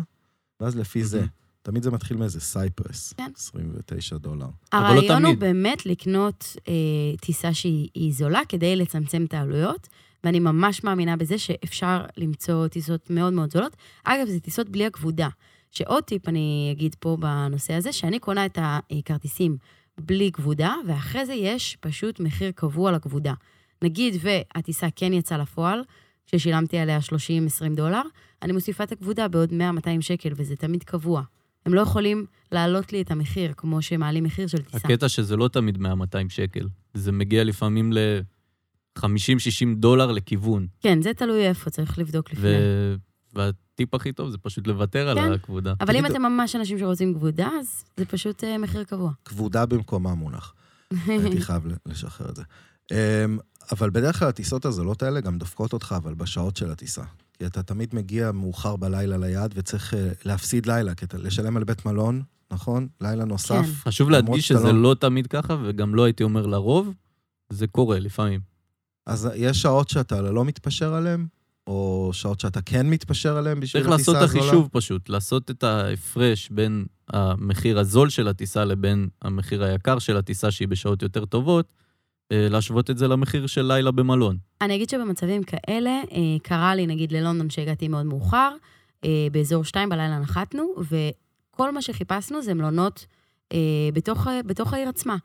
[0.59, 1.25] ואז לפי זה.
[1.63, 3.31] תמיד זה מתחיל מאיזה סייפרס, כן.
[3.35, 4.45] 29 דולר.
[4.45, 5.39] לא הרעיון הוא תמיד.
[5.39, 6.73] באמת לקנות אה,
[7.21, 9.87] טיסה שהיא היא זולה כדי לצמצם את העלויות,
[10.23, 13.75] ואני ממש מאמינה בזה שאפשר למצוא טיסות מאוד מאוד זולות.
[14.03, 15.27] אגב, זה טיסות בלי הכבודה.
[15.71, 19.57] שעוד טיפ אני אגיד פה בנושא הזה, שאני קונה את הכרטיסים
[19.97, 23.33] בלי כבודה, ואחרי זה יש פשוט מחיר קבוע לכבודה.
[23.81, 25.83] נגיד והטיסה כן יצאה לפועל,
[26.27, 28.01] כששילמתי עליה 30-20 דולר,
[28.41, 29.53] אני מוסיפה את הכבודה בעוד 100-200
[30.01, 31.23] שקל, וזה תמיד קבוע.
[31.65, 34.77] הם לא יכולים להעלות לי את המחיר, כמו שמעלים מחיר של טיסה.
[34.77, 35.79] הקטע שזה לא תמיד 100-200
[36.29, 36.67] שקל.
[36.93, 39.01] זה מגיע לפעמים ל-50-60
[39.75, 40.67] דולר לכיוון.
[40.81, 42.49] כן, זה תלוי איפה, צריך לבדוק לפני.
[42.49, 42.95] ו...
[43.33, 45.31] והטיפ הכי טוב זה פשוט לוותר על כן.
[45.31, 45.73] הכבודה.
[45.81, 49.11] אבל אם אתם ממש אנשים שרוצים כבודה, אז זה פשוט אה, מחיר קבוע.
[49.25, 50.53] כבודה במקומה מונח.
[51.07, 52.43] הייתי חייב לשחרר את זה.
[52.91, 52.97] אמ,
[53.71, 57.03] אבל בדרך כלל הטיסות הזולות האלה גם דופקות אותך, אבל בשעות של הטיסה.
[57.43, 61.63] כי אתה תמיד מגיע מאוחר בלילה ליעד וצריך אה, להפסיד לילה, כי אתה לשלם על
[61.63, 62.87] בית מלון, נכון?
[63.01, 63.65] לילה נוסף.
[63.65, 63.71] כן.
[63.73, 66.93] חשוב להדגיש שזה לא- לא תמיד ככה, וגם לא הייתי אומר לרוב,
[67.49, 68.39] זה קורה לפעמים.
[69.05, 71.25] אז יש שעות שאתה לא מתפשר עליהן,
[71.67, 74.45] או שעות שאתה כן מתפשר עליהן בשביל צריך הטיסה לעשות את הזולה?
[74.45, 80.51] החישוב פשוט, לעשות את ההפרש בין המחיר הזול של הטיסה לבין המחיר היקר של הטיסה,
[80.51, 81.67] שהיא בשעות יותר טובות,
[82.49, 84.37] להשוות את זה למחיר של לילה במלון.
[84.61, 88.55] אני אגיד שבמצבים כאלה, אה, קרה לי, נגיד, ללונדון שהגעתי מאוד מאוחר,
[89.05, 93.05] אה, באזור שתיים בלילה נחתנו, וכל מה שחיפשנו זה מלונות
[93.53, 93.57] אה,
[93.93, 95.15] בתוך, בתוך העיר עצמה.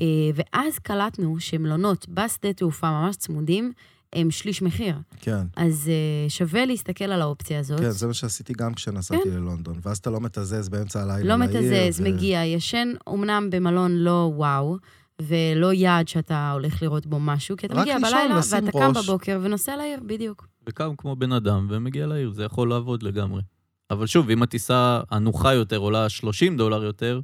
[0.00, 3.72] אה, ואז קלטנו שמלונות בשדה תעופה ממש צמודים,
[4.12, 4.96] הם שליש מחיר.
[5.20, 7.80] כן, אז אה, שווה להסתכל על האופציה הזאת.
[7.80, 9.78] כן, זה מה שעשיתי גם כשנסעתי ללונדון.
[9.82, 14.32] ואז אתה לא מתזז באמצע הלילה לא לעיר, מתזז, ו- מגיע, ישן אומנם במלון לא
[14.34, 14.76] וואו,
[15.22, 19.08] ולא יעד שאתה הולך לראות בו משהו, כי אתה מגיע לישון, בלילה, ואתה קם ראש.
[19.08, 20.46] בבוקר ונוסע לעיר, בדיוק.
[20.66, 23.42] וקם כמו בן אדם ומגיע לעיר, זה יכול לעבוד לגמרי.
[23.90, 27.20] אבל שוב, אם הטיסה הנוחה יותר עולה 30 דולר יותר,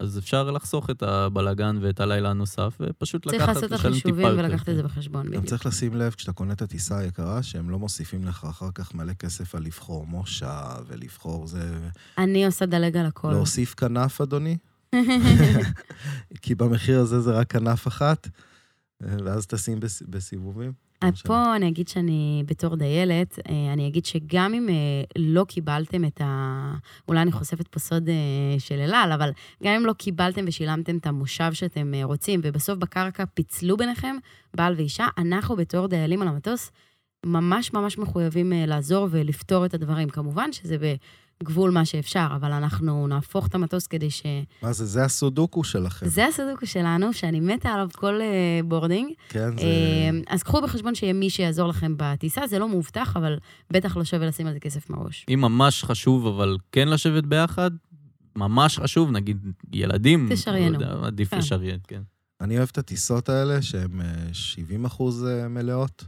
[0.00, 4.08] אז אפשר לחסוך את הבלגן ואת הלילה הנוסף, ופשוט צריך לקחת, לעשות את לשלם טיפה
[4.08, 4.38] החישובים יותר.
[4.38, 4.88] ולקחת את זה כן.
[4.88, 5.44] בחשבון, גם בדיוק.
[5.44, 9.12] צריך לשים לב, כשאתה קונה את הטיסה היקרה, שהם לא מוסיפים לך אחר כך מלא
[9.12, 10.46] כסף על לבחור מושב
[10.86, 11.78] ולבחור זה...
[12.18, 13.30] אני עושה דלג על הכל.
[13.30, 14.56] להוסיף כנף, אדוני?
[16.42, 18.28] כי במחיר הזה זה רק כנף אחת,
[19.00, 20.72] ואז טסים בס- בסיבובים.
[21.04, 21.28] משנה.
[21.28, 24.74] פה אני אגיד שאני בתור דיילת, אה, אני אגיד שגם אם אה,
[25.18, 26.74] לא קיבלתם את ה...
[27.08, 28.14] אולי אני חושפת פה סוד אה,
[28.58, 29.30] של אלעל, אבל
[29.62, 34.16] גם אם לא קיבלתם ושילמתם את המושב שאתם אה, רוצים, ובסוף בקרקע פיצלו ביניכם,
[34.56, 36.70] בעל ואישה, אנחנו בתור דיילים על המטוס,
[37.26, 40.08] ממש ממש מחויבים אה, לעזור ולפתור את הדברים.
[40.08, 40.76] כמובן שזה
[41.42, 44.22] בגבול מה שאפשר, אבל אנחנו נהפוך את המטוס כדי ש...
[44.62, 46.06] מה זה, זה הסודוקו שלכם.
[46.08, 49.12] זה הסודוקו שלנו, שאני מתה עליו כל אה, boarding.
[49.28, 49.62] כן, זה...
[49.62, 53.38] אה, אז קחו בחשבון שיהיה מי שיעזור לכם בטיסה, זה לא מאובטח, אבל
[53.70, 55.26] בטח לא שווה לשים על זה כסף מראש.
[55.28, 57.70] אם ממש חשוב, אבל כן לשבת ביחד,
[58.36, 60.78] ממש חשוב, נגיד ילדים, תשריינו.
[60.78, 61.38] לא יודע, עדיף כן.
[61.38, 62.02] לשריין, כן.
[62.40, 66.04] אני אוהב את הטיסות האלה, שהן אה, 70 אחוז מלאות,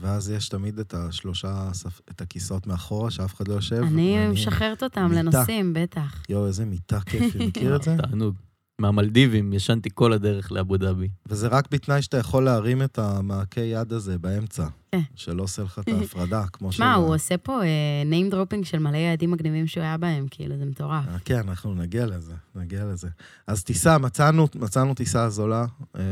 [0.00, 1.70] ואז יש תמיד את השלושה,
[2.10, 3.82] את הכיסאות מאחורה, שאף אחד לא יושב.
[3.82, 5.12] אני משחררת אותם.
[5.12, 6.22] לנוסעים, בטח.
[6.28, 7.96] יואו, איזה מיטה כיפי, מכיר את זה?
[7.96, 8.34] תענוג.
[8.80, 11.08] מהמלדיבים, ישנתי כל הדרך לאבו דאבי.
[11.26, 15.00] וזה רק בתנאי שאתה יכול להרים את המעקה יד הזה באמצע, כן.
[15.14, 18.96] שלא עושה לך את ההפרדה, כמו שמע, הוא עושה פה אה, name dropping של מלא
[18.96, 21.04] יעדים מגניבים שהוא היה בהם, כאילו, זה מטורף.
[21.08, 23.08] אה, כן, אנחנו נגיע לזה, נגיע לזה.
[23.46, 25.66] אז טיסה, מצאנו, מצאנו טיסה זולה,
[25.96, 26.02] אה,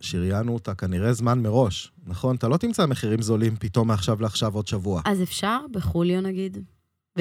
[0.00, 2.36] שריינו אותה כנראה זמן מראש, נכון?
[2.36, 5.02] אתה לא תמצא מחירים זולים פתאום מעכשיו לעכשיו עוד שבוע.
[5.04, 6.58] אז אפשר, בחוליו נגיד.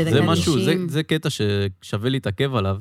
[0.04, 0.90] זה משהו, זה, 90.
[0.90, 2.78] זה קטע ששווה להתעכב עליו.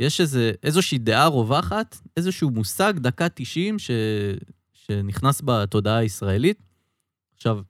[0.00, 3.90] יש איזה, איזושהי דעה רווחת, איזשהו מושג, דקה 90, ש,
[4.72, 6.62] שנכנס בתודעה הישראלית.
[7.36, 7.60] עכשיו,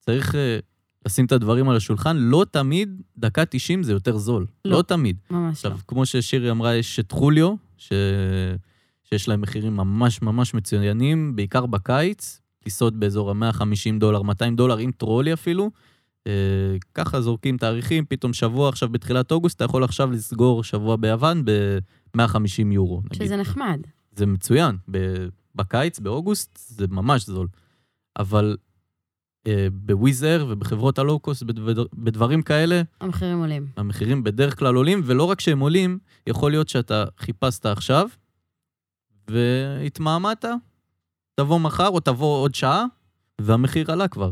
[0.00, 0.36] צריך uh,
[1.06, 4.46] לשים את הדברים על השולחן, לא תמיד דקה 90 זה יותר זול.
[4.64, 4.70] לא.
[4.70, 5.16] לא, לא תמיד.
[5.30, 5.70] ממש לא.
[5.70, 7.92] עכשיו, כמו ששירי אמרה, יש את חוליו, ש...
[9.04, 14.90] שיש להם מחירים ממש ממש מצוינים, בעיקר בקיץ, טיסות באזור ה-150 דולר, 200 דולר, עם
[14.92, 15.70] טרולי אפילו.
[16.26, 21.44] אה, ככה זורקים תאריכים, פתאום שבוע עכשיו בתחילת אוגוסט, אתה יכול עכשיו לסגור שבוע ביוון
[21.44, 23.22] ב-150 יורו, נגיד.
[23.22, 23.80] שזה נחמד.
[24.12, 24.76] זה מצוין.
[25.54, 27.48] בקיץ, באוגוסט, זה ממש זול.
[28.18, 28.56] אבל
[29.46, 33.66] אה, בוויז אייר ובחברות הלואו-קוסט, בדבר, בדברים כאלה, המחירים עולים.
[33.76, 38.08] המחירים בדרך כלל עולים, ולא רק שהם עולים, יכול להיות שאתה חיפשת עכשיו,
[39.30, 40.44] והתמהמת,
[41.34, 42.84] תבוא מחר או תבוא עוד שעה,
[43.40, 44.30] והמחיר עלה כבר.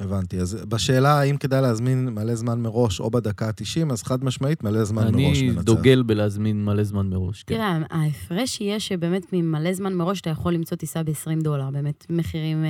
[0.00, 0.40] הבנתי.
[0.40, 4.84] אז בשאלה האם כדאי להזמין מלא זמן מראש או בדקה ה-90, אז חד משמעית מלא
[4.84, 5.62] זמן מראש אני מנצח.
[5.62, 7.54] דוגל בלהזמין מלא זמן מראש, כן.
[7.54, 12.64] תראה, ההפרש יהיה שבאמת ממלא זמן מראש אתה יכול למצוא טיסה ב-20 דולר, באמת מחירים
[12.64, 12.68] אה,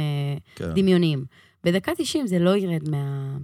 [0.57, 0.71] כן.
[0.75, 1.25] דמיוניים.
[1.65, 2.97] בדקה 90 זה לא ירד מה-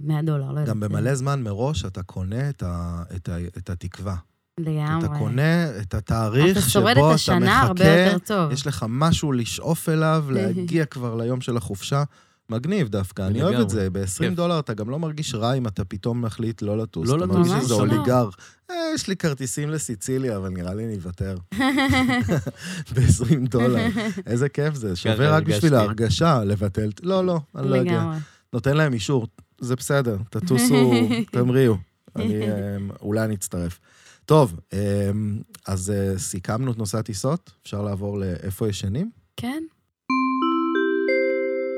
[0.03, 0.67] מהדולר, לא יודעת.
[0.67, 4.15] גם זה- במלא זמן מראש אתה קונה את, ה, את, ה, את התקווה.
[4.59, 5.05] לגמרי.
[5.05, 8.51] אתה קונה את התאריך אתה שבו שורד אתה את השנה הרבה מחכה, יותר טוב.
[8.51, 12.03] יש לך משהו לשאוף אליו, להגיע כבר ליום של החופשה.
[12.49, 13.69] מגניב דווקא, אני אוהב את.
[13.69, 13.89] זה.
[13.89, 14.33] ב-20 כיף.
[14.33, 17.09] דולר אתה גם לא מרגיש רע אם אתה פתאום מחליט לא לטוס.
[17.09, 17.37] לא אתה לטוס.
[17.37, 17.79] מרגיש ממש שזה לא.
[17.79, 18.29] אוליגר.
[18.71, 21.37] אה, יש לי כרטיסים לסיציליה, אבל נראה לי אני אוותר.
[22.93, 23.85] ב-20 דולר.
[24.25, 24.95] איזה כיף זה.
[24.95, 25.75] שווה רק בשביל.
[25.75, 26.89] ההרגשה לבטל.
[27.03, 28.11] לא, לא, אני לא אגיע.
[28.53, 29.27] נותן להם אישור,
[29.61, 30.91] זה בסדר, תטוסו,
[31.31, 31.75] תמריאו.
[32.15, 33.79] אני, אמ, אולי אני אצטרף.
[34.25, 39.11] טוב, אמ, אז אה, סיכמנו את נושא הטיסות, אפשר לעבור לאיפה ישנים?
[39.37, 39.63] כן.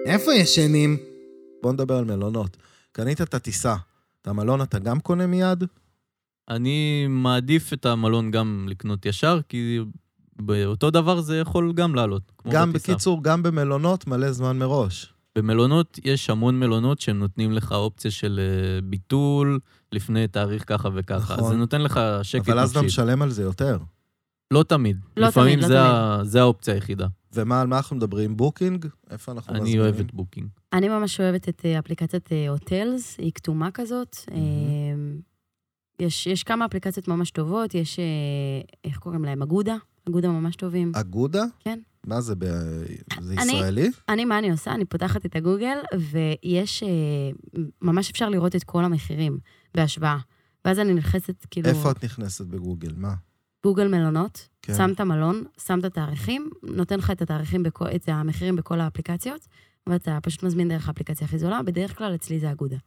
[0.07, 0.97] איפה ישנים?
[1.63, 2.57] בוא נדבר על מלונות.
[2.91, 3.75] קנית את הטיסה,
[4.21, 5.63] את המלון אתה גם קונה מיד?
[6.49, 9.79] אני מעדיף את המלון גם לקנות ישר, כי
[10.35, 12.31] באותו דבר זה יכול גם לעלות.
[12.49, 12.91] גם בטיסה.
[12.91, 15.13] בקיצור, גם במלונות מלא זמן מראש.
[15.37, 19.59] במלונות, יש המון מלונות שהם נותנים לך אופציה של אה, ביטול
[19.91, 21.33] לפני תאריך ככה וככה.
[21.33, 21.45] נכון.
[21.45, 23.01] אז זה נותן לך שקט אבל אז אתה נפשי.
[23.01, 23.77] משלם על זה יותר.
[24.51, 24.97] לא תמיד.
[25.17, 26.19] לא לפעמים תמיד, לא זה, ה...
[26.23, 27.07] זה האופציה היחידה.
[27.37, 28.37] ומה, על מה אנחנו מדברים?
[28.37, 28.85] בוקינג?
[29.09, 29.81] איפה אנחנו אני מזמינים?
[29.81, 30.47] אוהב את בוקינג.
[30.73, 34.15] אני ממש אוהבת את אה, אפליקציית הוטלס, היא כתומה כזאת.
[34.31, 34.37] אה,
[35.99, 38.03] יש, יש כמה אפליקציות ממש טובות, יש, אה,
[38.83, 39.41] איך קוראים להם?
[39.41, 39.75] אגודה?
[40.09, 40.91] אגודה ממש טובים.
[40.95, 41.43] אגודה?
[41.59, 41.79] כן.
[42.07, 42.43] מה זה, ב...
[43.19, 43.89] זה אני- ישראלי?
[44.09, 44.71] אני, מה אני עושה?
[44.71, 45.77] אני פותחת את הגוגל,
[46.11, 46.89] ויש, אה,
[47.81, 49.39] ממש אפשר לראות את כל המחירים
[49.75, 50.17] בהשוואה.
[50.65, 52.93] ואז אני נכנסת, כאילו, איפה את נכנסת בגוגל?
[52.97, 53.13] מה?
[53.67, 54.73] גוגל מלונות, כן.
[54.77, 59.47] שם את המלון, שם את התאריכים, נותן לך את התאריכים, בכל, את המחירים בכל האפליקציות,
[59.89, 62.77] ואתה פשוט מזמין דרך האפליקציה הכי זולה, בדרך כלל אצלי זה אגודה.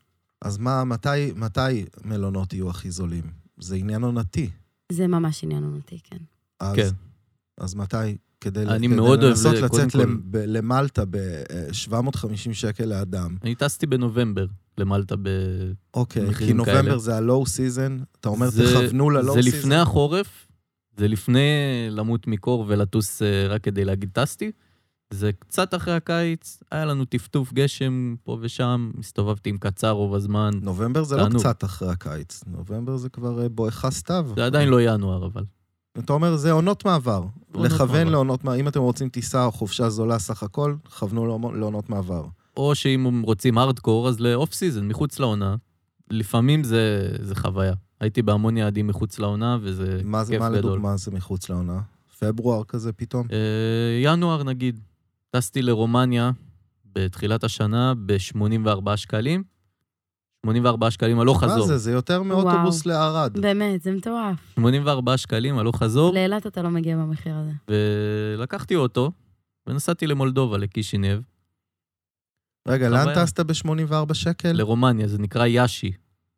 [0.43, 3.25] אז מה, מתי, מתי מלונות יהיו הכי זולים?
[3.61, 4.51] זה עניין עונתי.
[4.93, 6.16] זה ממש עניין עונתי, כן.
[6.61, 6.90] אז, כן.
[7.59, 7.97] אז מתי?
[8.40, 10.38] כדי, אני כדי מאוד אוהב לנסות זה, לצאת קודם כל.
[10.47, 13.37] למלטה ב-750 שקל לאדם.
[13.43, 14.47] אני טסתי בנובמבר
[14.79, 15.29] למלטה ב...
[15.95, 16.99] אוקיי, כי נובמבר כאלה.
[16.99, 19.59] זה ה low season, אתה אומר זה- תכוונו ל low זה season.
[19.59, 20.47] לפני החורף,
[21.01, 21.41] זה לפני
[21.91, 24.51] למות מקור ולטוס אה, רק כדי להגיד טסתי.
[25.11, 30.51] זה קצת אחרי הקיץ, היה לנו טפטוף גשם פה ושם, הסתובבתי עם קצר רוב הזמן.
[30.63, 31.41] נובמבר זה לא תענוג.
[31.41, 34.27] קצת אחרי הקיץ, נובמבר זה כבר אה, בואכה סתיו.
[34.37, 35.45] זה עדיין לא ינואר, אבל.
[35.99, 37.23] אתה אומר, זה עונות מעבר.
[37.53, 38.11] עונות לכוון מעבר.
[38.11, 38.61] לעונות מעבר.
[38.61, 42.25] אם אתם רוצים טיסה או חופשה זולה סך הכל, כוונו לעונות- מעבר.
[42.57, 45.57] או שאם רוצים הארדקור, אז ל off season, מחוץ לעונה.
[46.11, 47.75] לפעמים זה, זה חוויה.
[48.01, 50.71] הייתי בהמון יעדים מחוץ לעונה, וזה מה זה, כיף מה גדול.
[50.71, 51.81] לדוגמה זה מחוץ לעונה?
[52.19, 53.27] פברואר כזה פתאום?
[53.33, 54.81] אה, ינואר נגיד,
[55.31, 56.31] טסתי לרומניה
[56.95, 59.43] בתחילת השנה ב-84 שקלים.
[60.47, 61.67] 84 שקלים הלוך מה חזור.
[61.67, 61.79] זה?
[61.79, 63.39] זה יותר מאוטובוס לערד.
[63.41, 64.37] באמת, זה מטורף.
[64.55, 67.51] 84 שקלים הלוך חזור, לאילת אתה לא מגיע במחיר הזה.
[68.39, 69.11] ולקחתי אוטו,
[69.67, 71.21] ונסעתי למולדובה, לקישינב,
[72.69, 73.15] רגע, לאן.
[73.15, 74.53] טסת ב-84 שקל?
[74.53, 75.93] לרומניה, זה נקרא יאשי.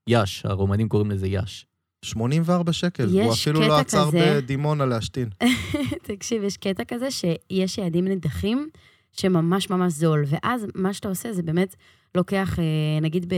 [0.08, 1.66] יאש, הרומנים קוראים לזה יאש.
[2.04, 3.08] 84 שקל.
[3.08, 4.34] הוא אפילו לא עצר כזה.
[4.36, 5.28] בדימונה להשתין.
[6.08, 8.68] תקשיב, יש קטע כזה שיש יעדים נדחים
[9.12, 11.76] שממש ממש זול, ואז מה שאתה עושה זה באמת
[12.14, 12.64] לוקח, אה,
[13.00, 13.32] נגיד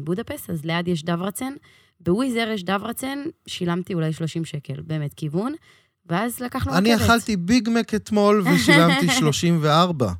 [0.00, 1.52] בבודפסט, אז ליד יש דברצן,
[2.00, 5.54] בוויזר יש דברצן, שילמתי אולי 30 שקל, באמת כיוון,
[6.06, 6.82] ואז לקחנו רכבת.
[6.82, 10.12] אני אכלתי ביג מק אתמול ושילמתי 34.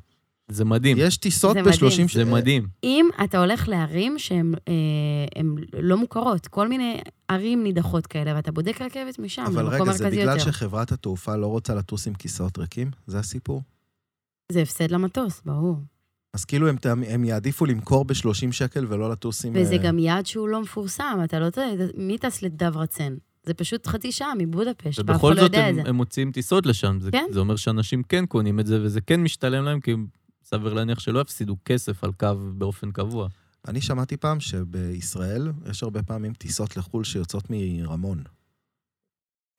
[0.47, 2.07] זה מדהים, יש טיסות זה מדהים.
[2.07, 2.67] ב-30 זה מדהים.
[2.83, 5.41] אם אתה הולך לערים שהן אה,
[5.79, 10.03] לא מוכרות, כל מיני ערים נידחות כאלה, ואתה בודק רכבת משם, אבל למקום רגע, זה
[10.03, 10.51] מרכזי בגלל יותר.
[10.51, 12.91] שחברת התעופה לא רוצה לטוס עם כיסאות ריקים?
[13.07, 13.61] זה הסיפור?
[14.51, 15.77] זה הפסד למטוס, ברור.
[16.33, 16.75] אז כאילו הם,
[17.07, 19.53] הם יעדיפו למכור ב-30 שקל ולא לטוס עם...
[19.55, 21.65] וזה אה, גם יעד שהוא לא מפורסם, אתה לא יודע,
[21.97, 23.15] מי טס לדברצן?
[23.43, 25.89] זה פשוט חצי שעה מבודפשט, ואף אחד ובכל לא זאת יודע את הם, זה.
[25.89, 26.97] הם מוציאים טיסות לשם.
[27.01, 27.25] זה, כן.
[27.31, 29.93] זה אומר שאנשים כן קונים את זה, וזה כן משתלם להם, כי
[30.45, 32.27] סביר להניח שלא יפסידו כסף על קו
[32.57, 33.27] באופן קבוע.
[33.67, 38.23] אני שמעתי פעם שבישראל יש הרבה פעמים טיסות לחו"ל שיוצאות מרמון.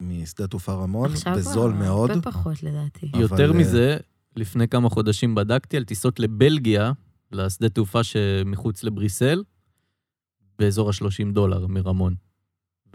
[0.02, 2.10] משדה תעופה רמון, עכשיו בזול כבר מאוד.
[2.10, 3.10] הרבה פחות לדעתי.
[3.12, 3.96] אבל, יותר אה, מזה,
[4.36, 6.92] לפני כמה חודשים בדקתי על טיסות לבלגיה,
[7.32, 9.42] לשדה תעופה שמחוץ לבריסל,
[10.58, 12.14] באזור ה-30 דולר מרמון.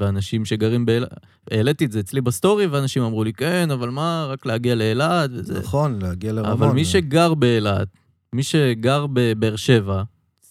[0.01, 1.09] ואנשים שגרים באילת,
[1.51, 5.59] העליתי את זה אצלי בסטורי, ואנשים אמרו לי, כן, אבל מה, רק להגיע לאילת וזה.
[5.59, 6.51] נכון, להגיע לרמון.
[6.51, 7.87] אבל מי שגר באילת,
[8.33, 10.03] מי שגר בבאר שבע,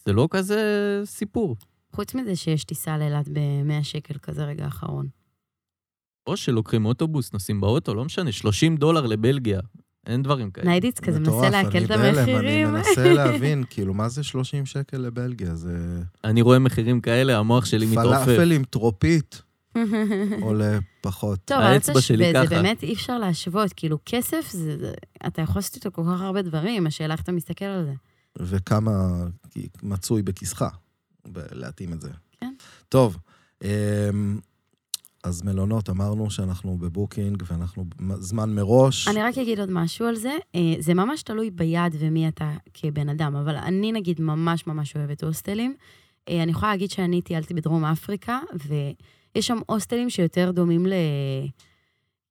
[0.05, 0.63] זה לא כזה
[1.05, 1.57] סיפור.
[1.93, 5.09] חוץ מזה שיש טיסה לאילת ב-100 שקל כזה רגע האחרון.
[6.27, 9.61] או שלוקחים אוטובוס, נוסעים באוטו, לא משנה, 30 דולר לבלגיה,
[10.07, 10.67] אין דברים כאלה.
[10.67, 12.39] ניידיץ כזה מנסה להקל את המחירים.
[12.39, 15.55] אני מנסה להבין, כאילו, מה זה 30 שקל לבלגיה?
[15.55, 16.03] זה...
[16.25, 18.25] אני רואה מחירים כאלה, המוח שלי מתעופף.
[18.25, 19.43] פלאפל עם טרופית
[20.43, 21.39] עולה פחות.
[21.45, 22.63] טוב, אל האצבע שלי תשווה, זה ככה.
[22.63, 23.73] באמת אי אפשר להשוות.
[23.73, 24.93] כאילו, כסף, זה, זה,
[25.27, 27.93] אתה יכול לעשות איתו כל כך הרבה דברים, השאלה איך אתה מסתכל על זה.
[28.39, 29.27] וכמה
[29.83, 30.65] מצוי בכיסך,
[31.35, 32.11] להתאים את זה.
[32.41, 32.55] כן.
[32.89, 33.19] טוב,
[33.63, 33.69] אמ,
[35.25, 39.09] אז מלונות, אמרנו שאנחנו בבוקינג ואנחנו זמן מראש.
[39.09, 40.37] אני רק אגיד עוד משהו על זה.
[40.55, 45.23] אה, זה ממש תלוי ביעד ומי אתה כבן אדם, אבל אני נגיד ממש ממש אוהבת
[45.25, 45.75] הוסטלים.
[46.29, 50.93] אה, אני יכולה להגיד שאני טיילתי בדרום אפריקה, ויש שם הוסטלים שיותר דומים ל...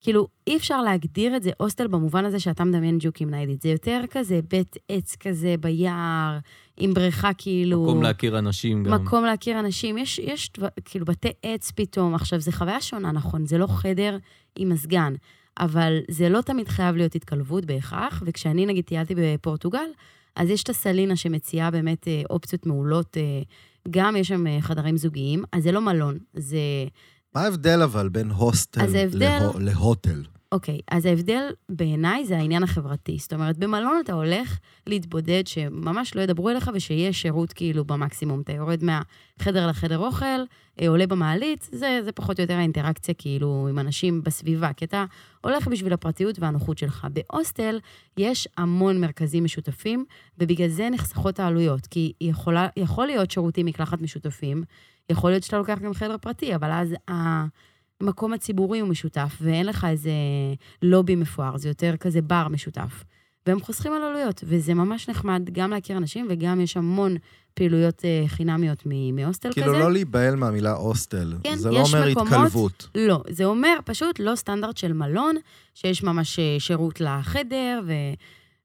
[0.02, 3.62] כאילו, אי אפשר להגדיר את זה הוסטל במובן הזה שאתה מדמיין ג'וקים ניידית.
[3.62, 6.38] זה יותר כזה בית עץ כזה ביער,
[6.78, 7.84] עם בריכה כאילו...
[7.84, 8.94] מקום להכיר אנשים גם.
[8.94, 9.98] מקום להכיר אנשים.
[9.98, 10.52] יש, יש
[10.86, 12.16] כאילו בתי עץ פתאום.
[12.16, 14.18] עכשיו, זו חוויה שונה, נכון, זה לא חדר
[14.56, 15.14] עם מזגן,
[15.60, 19.90] אבל זה לא תמיד חייב להיות התקלבות בהכרח, וכשאני נגיד טיילתי בפורטוגל,
[20.36, 23.42] אז יש את הסלינה שמציעה באמת אה, אופציות מעולות, אה,
[23.90, 26.58] גם יש שם אה, חדרים זוגיים, אז זה לא מלון, זה...
[27.36, 29.20] מה ההבדל אבל בין הוסטל ההבדל...
[29.20, 29.50] לה...
[29.60, 30.24] להוטל?
[30.52, 33.18] אוקיי, okay, אז ההבדל בעיניי זה העניין החברתי.
[33.20, 38.42] זאת אומרת, במלון אתה הולך להתבודד, שממש לא ידברו אליך ושיש שירות כאילו במקסימום.
[38.42, 40.26] אתה יורד מהחדר לחדר אוכל,
[40.82, 45.06] אה, עולה במעלית, זה, זה פחות או יותר האינטראקציה כאילו עם אנשים בסביבה, כי אתה
[45.42, 47.08] הולך בשביל הפרטיות והנוחות שלך.
[47.14, 47.80] בהוסטל
[48.18, 50.06] יש המון מרכזים משותפים,
[50.38, 54.64] ובגלל זה נחסכות העלויות, כי יכולה, יכול להיות שירותים מקלחת משותפים,
[55.10, 59.88] יכול להיות שאתה לוקח גם חדר פרטי, אבל אז המקום הציבורי הוא משותף, ואין לך
[59.90, 60.12] איזה
[60.82, 63.04] לובי מפואר, זה יותר כזה בר משותף.
[63.48, 67.18] והם חוסכים על עלויות, וזה ממש נחמד גם להכיר אנשים, וגם יש המון
[67.54, 69.74] פעילויות אה, חינמיות מהוסטל כאילו כזה.
[69.74, 71.34] כאילו לא להיבהל מהמילה הוסטל.
[71.44, 72.88] כן, זה לא אומר מקומות, התקלבות.
[72.96, 75.36] לא, זה אומר פשוט לא סטנדרט של מלון,
[75.74, 77.94] שיש ממש אה, שירות לחדר, ו...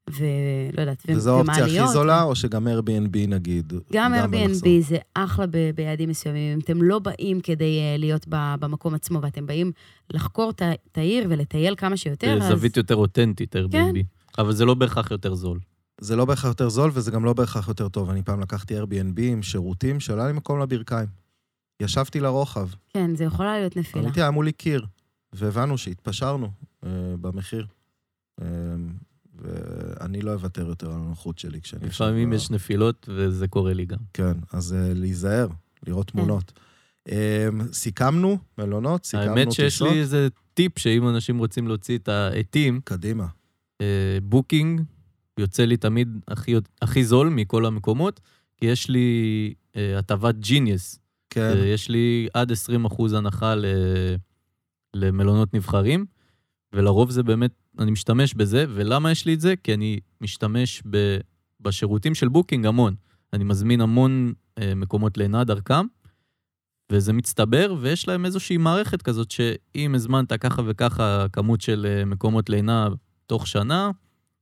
[0.09, 1.17] ולא יודעת, ומעליות.
[1.17, 3.73] וזו האופציה הכי זולה, או שגם Airbnb נגיד?
[3.93, 6.53] גם Airbnb זה אחלה ב- ביעדים מסוימים.
[6.53, 9.71] אם אתם לא באים כדי uh, להיות ב- במקום עצמו, ואתם באים
[10.09, 12.47] לחקור את העיר ולטייל כמה שיותר, אז...
[12.47, 13.71] זווית יותר אותנטית, Airbnb.
[13.71, 14.41] כן.
[14.41, 15.59] אבל זה לא בהכרח יותר זול.
[16.01, 18.09] זה לא בהכרח יותר זול, וזה גם לא בהכרח יותר טוב.
[18.09, 21.07] אני פעם לקחתי Airbnb עם שירותים היה לי מקום לברכיים.
[21.79, 22.67] ישבתי לרוחב.
[22.89, 24.05] כן, זה יכולה להיות נפילה.
[24.05, 24.85] אמיתי, היה מולי קיר,
[25.33, 26.47] והבנו שהתפשרנו
[26.83, 26.87] uh,
[27.21, 27.65] במחיר.
[28.41, 28.43] Uh,
[29.41, 31.85] ואני לא אוותר יותר על הנוחות שלי כשאני...
[31.85, 33.97] לפעמים יש נפילות, וזה קורה לי גם.
[34.13, 35.47] כן, אז uh, להיזהר,
[35.87, 36.17] לראות כן.
[36.17, 36.59] תמונות.
[37.09, 37.11] Um,
[37.71, 39.37] סיכמנו מלונות, סיכמנו טיסות.
[39.37, 42.79] האמת שיש לי איזה טיפ, שאם אנשים רוצים להוציא את העטים...
[42.83, 43.27] קדימה.
[44.23, 44.81] בוקינג
[45.39, 48.19] יוצא לי תמיד הכי, הכי זול מכל המקומות,
[48.57, 50.99] כי יש לי הטבת ג'יניוס.
[51.29, 51.53] כן.
[51.57, 53.65] יש לי עד 20 אחוז הנחה ל,
[54.93, 56.05] למלונות נבחרים,
[56.73, 59.53] ולרוב זה באמת אני משתמש בזה, ולמה יש לי את זה?
[59.63, 61.17] כי אני משתמש ב,
[61.59, 62.95] בשירותים של בוקינג המון.
[63.33, 65.85] אני מזמין המון אה, מקומות לינה דרכם,
[66.91, 72.49] וזה מצטבר, ויש להם איזושהי מערכת כזאת, שאם הזמנת ככה וככה כמות של אה, מקומות
[72.49, 72.87] לינה
[73.25, 73.91] תוך שנה,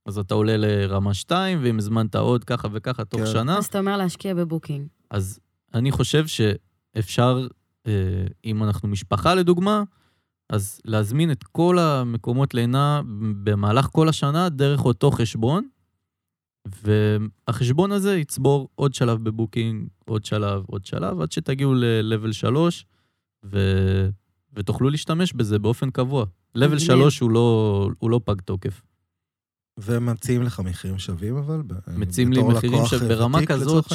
[0.06, 3.28] אז אתה עולה לרמה 2, ואם הזמנת עוד ככה וככה תוך כן.
[3.28, 3.58] שנה...
[3.58, 4.88] אז אתה אומר להשקיע בבוקינג.
[5.10, 5.40] אז
[5.74, 7.48] אני חושב שאפשר,
[7.88, 7.92] אה,
[8.46, 9.84] אם אנחנו משפחה לדוגמה,
[10.54, 13.02] אז להזמין את כל המקומות לינה
[13.44, 15.68] במהלך כל השנה דרך אותו חשבון,
[16.84, 22.86] והחשבון הזה יצבור עוד שלב בבוקינג, עוד שלב, עוד שלב, עד שתגיעו ל-level 3,
[23.46, 23.60] ו...
[24.54, 26.26] ותוכלו להשתמש בזה באופן קבוע.
[26.58, 28.82] level 3 הוא לא, הוא לא פג תוקף.
[29.78, 31.62] ומציעים לך מחירים שווים, אבל?
[31.98, 33.86] מציעים לי מחירים שווים ברמה כזאת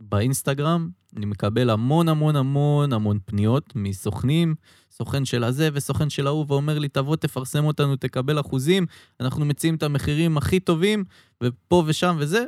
[0.00, 4.54] שבאינסטגרם אני מקבל המון המון המון המון פניות מסוכנים,
[4.98, 8.86] סוכן של הזה וסוכן של ההוא, ואומר לי, תבוא, תפרסם אותנו, תקבל אחוזים,
[9.20, 11.04] אנחנו מציעים את המחירים הכי טובים,
[11.42, 12.44] ופה ושם וזה.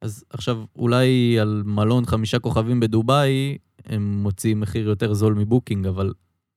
[0.00, 6.12] אז עכשיו, אולי על מלון חמישה כוכבים בדובאי, הם מוציאים מחיר יותר זול מבוקינג, אבל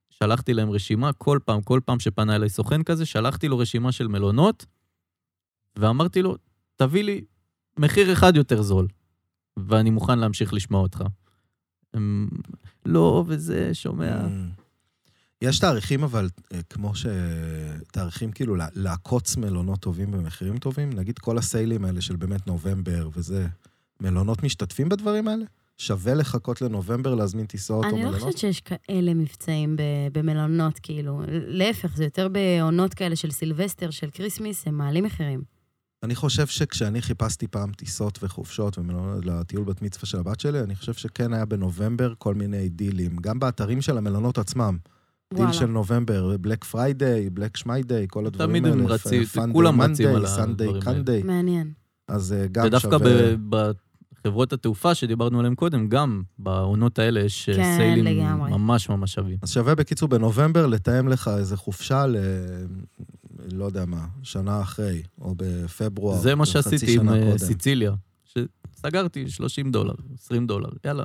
[0.10, 4.08] שלחתי להם רשימה, כל פעם, כל פעם שפנה אליי סוכן כזה, שלחתי לו רשימה של
[4.08, 4.66] מלונות,
[5.80, 6.36] ואמרתי לו,
[6.76, 7.22] תביא לי
[7.80, 8.88] מחיר אחד יותר זול,
[9.58, 11.04] ואני מוכן להמשיך לשמוע אותך.
[11.94, 12.30] הם
[12.86, 14.22] לא, וזה, שומע.
[14.22, 14.65] Mm.
[15.46, 17.06] יש תאריכים, אבל אה, כמו ש...
[17.92, 23.48] תאריכים כאילו לעקוץ מלונות טובים במחירים טובים, נגיד כל הסיילים האלה של באמת נובמבר וזה,
[24.02, 25.46] מלונות משתתפים בדברים האלה?
[25.78, 28.06] שווה לחכות לנובמבר להזמין טיסות או מלונות?
[28.06, 29.76] אני לא חושבת שיש כאלה מבצעים
[30.12, 31.22] במלונות, כאילו.
[31.28, 35.44] להפך, זה יותר בעונות כאלה של סילבסטר, של כריסמיס, הם מעלים מחירים.
[36.04, 40.76] אני חושב שכשאני חיפשתי פעם טיסות וחופשות ומלונות לטיול בת מצווה של הבת שלי, אני
[40.76, 44.78] חושב שכן היה בנובמבר כל מיני דילים, גם באתרים של המלונות עצמם.
[45.34, 48.74] דיל של נובמבר, Black Friday, Black שמיידיי, כל הדברים האלה.
[48.74, 51.24] תמיד הם רצים, כולם רצים על הדברים האלה.
[51.24, 51.72] מעניין.
[52.08, 52.98] אז אה, גם שווה...
[52.98, 52.98] ודווקא
[53.50, 58.52] בחברות התעופה שדיברנו עליהן קודם, גם בעונות האלה יש אה, כן, סיילים לגמרי.
[58.52, 59.38] ממש ממש שווים.
[59.42, 62.16] אז שווה בקיצור בנובמבר לתאם לך איזה חופשה ל...
[63.54, 67.94] לא יודע מה, שנה אחרי, או בפברואר, זה מה שעשיתי עם אה, סיציליה,
[68.26, 71.04] שסגרתי 30 דולר, 20 דולר, יאללה.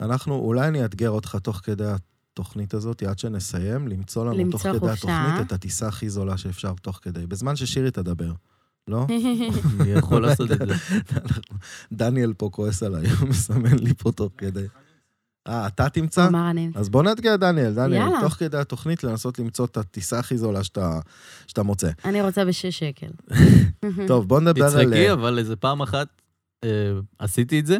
[0.00, 1.92] אנחנו, אולי אני אאתגר אותך תוך כדי
[2.34, 5.22] התוכנית הזאת, עד שנסיים, למצוא לנו למצוא תוך כדי חופשה.
[5.22, 8.32] התוכנית את הטיסה הכי זולה שאפשר תוך כדי, בזמן ששירי תדבר.
[8.88, 9.06] לא?
[9.80, 10.74] אני יכול לעשות את זה.
[11.92, 14.66] דניאל פה כועס עליי, הוא מסמן לי פה תוך כדי.
[15.46, 16.28] אה, אתה תמצא?
[16.28, 16.70] אמר אני.
[16.74, 18.20] אז בוא נאתגר דניאל, דניאל, יאללה.
[18.20, 21.00] תוך כדי התוכנית לנסות למצוא את הטיסה הכי זולה שאתה,
[21.46, 21.90] שאתה מוצא.
[22.04, 23.10] אני רוצה בשש שקל.
[24.06, 24.70] טוב, בוא נדבר על...
[24.70, 26.08] תצחקי, אבל איזה פעם אחת
[26.64, 26.68] אה,
[27.18, 27.78] עשיתי את זה.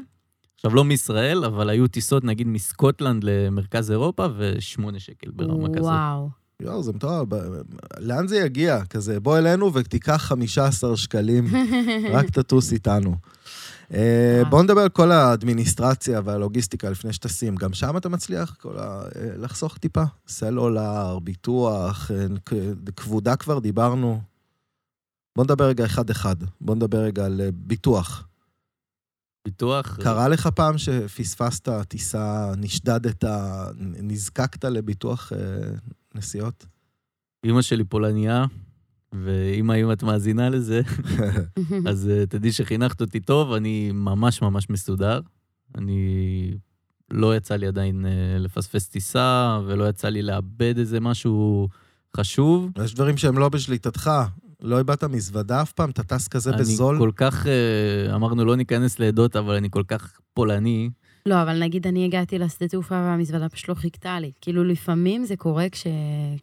[0.64, 5.82] עכשיו, לא מישראל, אבל היו טיסות, נגיד, מסקוטלנד למרכז אירופה, ושמונה שקל ברמה כזאת.
[5.82, 6.28] וואו.
[6.60, 7.28] יואו, זה מטורף.
[7.98, 8.84] לאן זה יגיע?
[8.84, 11.46] כזה, בוא אלינו ותיקח 15 שקלים,
[12.14, 13.16] רק תטוס איתנו.
[13.94, 14.50] אה, וואו.
[14.50, 17.56] בוא נדבר על כל האדמיניסטרציה והלוגיסטיקה לפני שטסים.
[17.56, 19.02] גם שם אתה מצליח כל ה...
[19.16, 20.04] אה, לחסוך טיפה.
[20.28, 22.26] סלולר, ביטוח, אה,
[22.96, 24.20] כבודה כבר דיברנו.
[25.36, 26.36] בוא נדבר רגע אחד-אחד.
[26.60, 28.28] בוא נדבר רגע על אה, ביטוח.
[29.45, 33.24] ביטוח, קרה לך פעם שפספסת טיסה, נשדדת,
[33.78, 35.38] נזקקת לביטוח אה,
[36.14, 36.66] נסיעות?
[37.45, 38.45] אימא שלי פולניה,
[39.12, 40.80] ואמא, אם את מאזינה לזה,
[41.88, 45.20] אז אה, תדעי שחינכת אותי טוב, אני ממש ממש מסודר.
[45.74, 46.55] אני...
[47.11, 51.68] לא יצא לי עדיין אה, לפספס טיסה, ולא יצא לי לאבד איזה משהו
[52.16, 52.70] חשוב.
[52.84, 54.11] יש דברים שהם לא בשליטתך.
[54.64, 55.90] לא איבדת מזוודה אף פעם?
[55.90, 56.96] אתה טס כזה בזול?
[56.96, 60.90] אני כל כך, אה, אמרנו, לא ניכנס לעדות, אבל אני כל כך פולני.
[61.26, 64.32] לא, אבל נגיד אני הגעתי לשדה תעופה והמזוודה פשוט לא חיכתה לי.
[64.40, 65.86] כאילו, לפעמים זה קורה כש...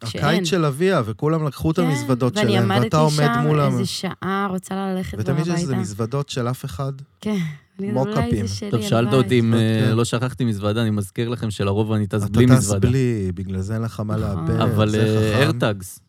[0.04, 0.24] כשאין.
[0.24, 3.62] הקיץ של אביה, וכולם לקחו את כן, המזוודות ואני שלהם, ואתה עומד עמדתי מול שם
[3.62, 3.66] ה...
[3.66, 5.80] איזה שעה, רוצה ללכת כבר ותמיד יש איזה הביתה.
[5.80, 6.92] מזוודות של אף אחד.
[7.20, 7.36] כן.
[7.78, 8.46] אני מוקאפים.
[8.70, 9.12] טוב, שאלת.
[9.12, 9.58] אותי אם אה,
[9.88, 9.96] כן.
[9.96, 12.88] לא שכחתי מזוודה, אני מזכיר לכם שלרוב אני טס אתה בלי טס מזוודה.
[12.88, 14.50] בלי, בגלל זה אין לך מה נכון.
[14.50, 14.60] לאבד.
[14.60, 15.38] אבל זה חכם.
[15.38, 16.00] איירטאגס,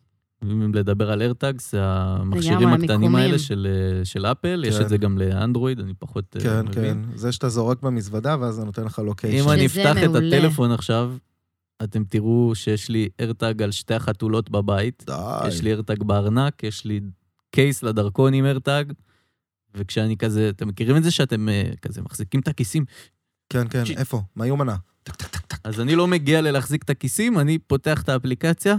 [0.52, 3.14] אם לדבר על איירטאגס, זה המכשירים הקטנים.
[3.14, 4.82] האלה של, אה, של אפל, יש כן.
[4.82, 7.04] את זה גם לאנדרואיד, אני פחות אה, כן, מבין.
[7.10, 7.16] כן.
[7.16, 9.44] זה שאתה זורק במזוודה, ואז זה נותן לך לוקיישן.
[9.44, 10.14] אם אני אפתח את.
[10.14, 11.12] הטלפון עכשיו,
[11.82, 15.48] אתם תראו שיש לי איירטאג על שתי החתולות בבית, די.
[15.48, 17.00] יש לי איירטאג בארנק, יש לי
[17.50, 18.92] קייס לדרכון עם איירטאג,
[19.74, 22.84] וכשאני כזה, אתם מכירים את זה שאתם אה, כזה מחזיקים את הכיסים?
[23.48, 23.84] כן, כן.
[23.84, 23.98] שיט.
[23.98, 24.22] איפה?
[24.36, 24.76] מה יומנה?
[25.64, 28.76] אז אני לא מגיע ללהחזיק את הכיסים, אני פותח את האפליקציה.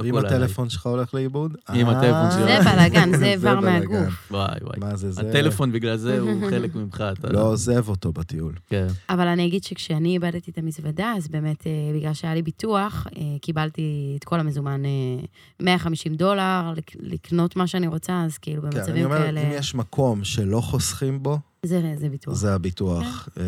[0.00, 0.18] עליי.
[0.26, 1.56] הטלפון שלך הולך לאיבוד?
[1.74, 3.60] אם אה, הטלפון שלי זה בלאגן, זה איבר.
[3.60, 4.32] מהגוף.
[4.32, 4.78] וואי וואי.
[4.78, 5.20] מה זה, זה...
[5.28, 8.54] הטלפון בגלל זה הוא חלק ממך, אתה לא עוזב אותו בטיול.
[8.68, 8.86] כן.
[9.10, 13.22] אבל אני אגיד שכשאני איבדתי את המזוודה, אז באמת, אה, בגלל שהיה לי ביטוח, אה,
[13.40, 13.82] קיבלתי
[14.18, 15.24] את כל המזומן, אה,
[15.62, 19.50] 150 דולר, לק- לקנות מה שאני רוצה, אז כאילו כן, אני במצבים אומר, כאלה, אם
[19.52, 22.34] יש מקום שלא חוסכים בו, זה זה ביטוח.
[22.34, 23.28] זה הביטוח.
[23.38, 23.42] אה,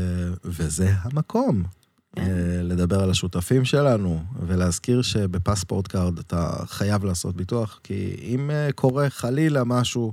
[0.44, 1.62] וזה המקום.
[2.18, 8.68] אה, לדבר על השותפים שלנו, ולהזכיר שבפספורט קארד אתה חייב לעשות ביטוח, כי אם אה,
[8.74, 10.12] קורה חלילה משהו,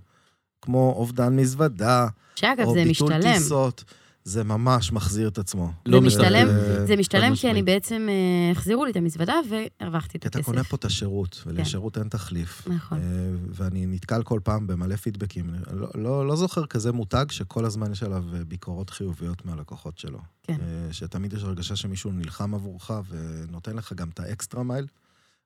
[0.62, 3.34] כמו אובדן מזוודה, שאגב, או זה ביטול משתלם.
[3.34, 3.84] טיסות,
[4.26, 5.71] זה ממש מחזיר את עצמו.
[5.86, 7.51] לא משתלם, אה, זה משתלם כי.
[7.51, 10.51] אני בעצם, אה, החזירו לי את המזוודה והרווחתי את כי אתה הכסף.
[10.51, 12.67] קונה פה את השירות, ולשירות אין תחליף.
[12.67, 12.97] נכון.
[12.97, 13.03] אה,
[13.49, 15.53] ואני נתקל כל פעם במלא פידבקים.
[15.71, 20.19] לא, לא, לא זוכר כזה מותג שכל הזמן יש עליו אה, ביקורות חיוביות מהלקוחות שלו.
[20.43, 20.57] כן.
[20.91, 24.88] שתמיד יש הרגשה שמישהו נלחם עבורך ונותן לך גם את האקסטרה מייל,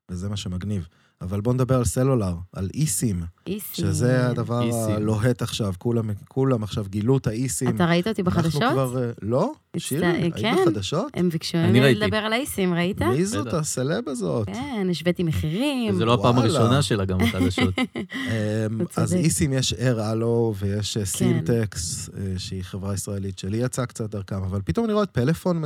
[0.08, 0.88] וזה מה שמגניב.
[1.20, 3.76] אבל בוא נדבר על סלולר, על איסים, איסי.
[3.76, 4.94] שזה הדבר איסים.
[4.94, 5.74] הלוהט עכשיו.
[5.78, 7.68] כולם, כולם עכשיו גילו את האיסים.
[7.68, 8.62] אתה ראית אותי בחדשות?
[8.62, 9.02] אנחנו כבר...
[9.02, 9.52] אה, לא?
[9.76, 10.56] שירי, היית כן.
[10.62, 11.06] בחדשות?
[11.14, 11.94] הם ביקשו אני ממני.
[11.94, 13.02] לדבר על האיסים, ראית?
[13.02, 13.54] מי זאת.
[13.54, 14.46] הסלב הזאת?
[14.46, 15.94] כן, השוויתי מחירים.
[15.94, 16.38] וזה לא הפעם.
[16.38, 17.74] הראשונה שלה גם בחדשות.
[18.14, 19.14] אמ, אז.
[19.14, 21.00] איסים יש אר הלו ויש כן.
[21.00, 25.10] אה, סינטקס, אה, שהיא חברה ישראלית שלי יצאה קצת דרכם, אבל פתאום אני רואה את
[25.10, 25.62] פלאפון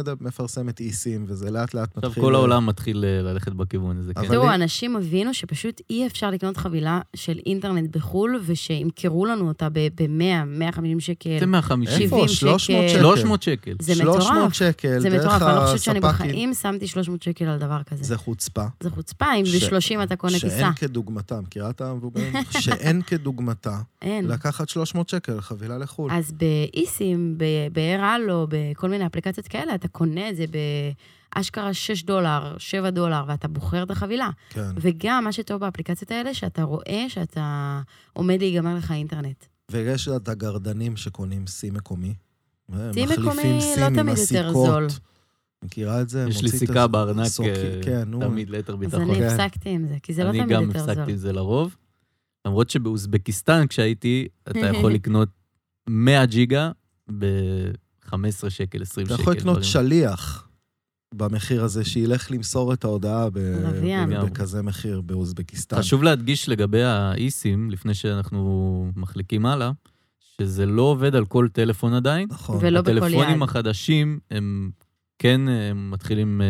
[0.69, 2.09] את איסים, וזה לאט לאט מתחיל...
[2.09, 4.29] עכשיו כל העולם מתחיל אה, ללכת בכיוון הזה, כן.
[4.29, 10.05] תראו, אנשים הבינו שפשוט אי אפשר לקנות חבילה של אינטרנט בחו"ל, ושימכרו לנו אותה ב-100,
[10.47, 11.37] 150 שקל.
[11.41, 12.03] זה 150.
[12.03, 12.29] איפה?
[12.29, 12.89] 70 300 שקל.
[12.89, 13.01] שקל.
[13.03, 13.75] 300 שקל.
[13.81, 14.53] זה 300 מטורף.
[14.53, 16.27] שקל, זה דרך מטורף, אני לא חושבת שאני הספקים.
[16.29, 18.05] בחיים שמתי 300 שקל על דבר כזה.
[18.05, 18.65] זה חוצפה.
[18.81, 20.49] זה חוצפה, אם ש- ב-30 אתה קונה טיסה.
[20.59, 22.33] שאין כדוגמתה, מכירה את המבוגרים?
[22.61, 24.29] שאין כדוגמתה אין.
[24.29, 26.11] לקחת 300 שקל חבילה לחו"ל.
[26.13, 30.45] אז באיסים, ב- ב-AirAllo, בכל מיני אפליקציות כאלה, אתה קונה את זה
[31.37, 34.31] באשכרה 6 דולר, 7 דולר, ואתה בוחר את החבילה.
[34.51, 34.71] כן.
[34.77, 37.81] וגם מה שטוב באפליקציות האלה, שאתה רואה שאתה
[38.13, 39.45] עומד להיגמר לך אינטרנט.
[39.71, 42.15] ויש את הגרדנים שקונים שיא מקומי.
[42.71, 44.53] שיא מחליפים מקומי לא עם תמיד יותר.
[44.53, 44.87] זול.
[45.65, 46.27] מכירה את זה?
[46.29, 48.09] יש לי סיכה בארנק אה, כן.
[48.21, 49.01] תמיד ליתר אז ביטחון.
[49.11, 49.23] אני כן.
[49.23, 50.91] הפסקתי עם זה, כי זה לא אני תמיד גם יותר זול.
[50.91, 51.77] הפסקתי את זה לרוב.
[52.47, 55.29] למרות שבאוזבקיסטן כשהייתי, אתה יכול לקנות
[55.89, 56.71] 100 ג'יגה
[57.19, 58.15] ב-15
[58.49, 59.23] שקל, 20 אתה שקל.
[59.23, 59.71] יכול לקנות דברים.
[59.73, 60.49] שליח
[61.13, 63.39] במחיר הזה, שילך למסור את ההודעה ב-.
[63.39, 64.25] ב-.
[64.25, 65.77] בכזה מחיר באוזבקיסטן.
[65.79, 69.71] חשוב להדגיש לגבי האיסים, לפני שאנחנו מחליקים הלאה,
[70.41, 72.29] שזה לא עובד על כל טלפון עדיין.
[72.31, 72.59] נכון.
[72.61, 72.97] ולא בכל יד.
[73.03, 74.71] הטלפונים החדשים הם
[75.19, 76.47] כן אה, מתחילים אה,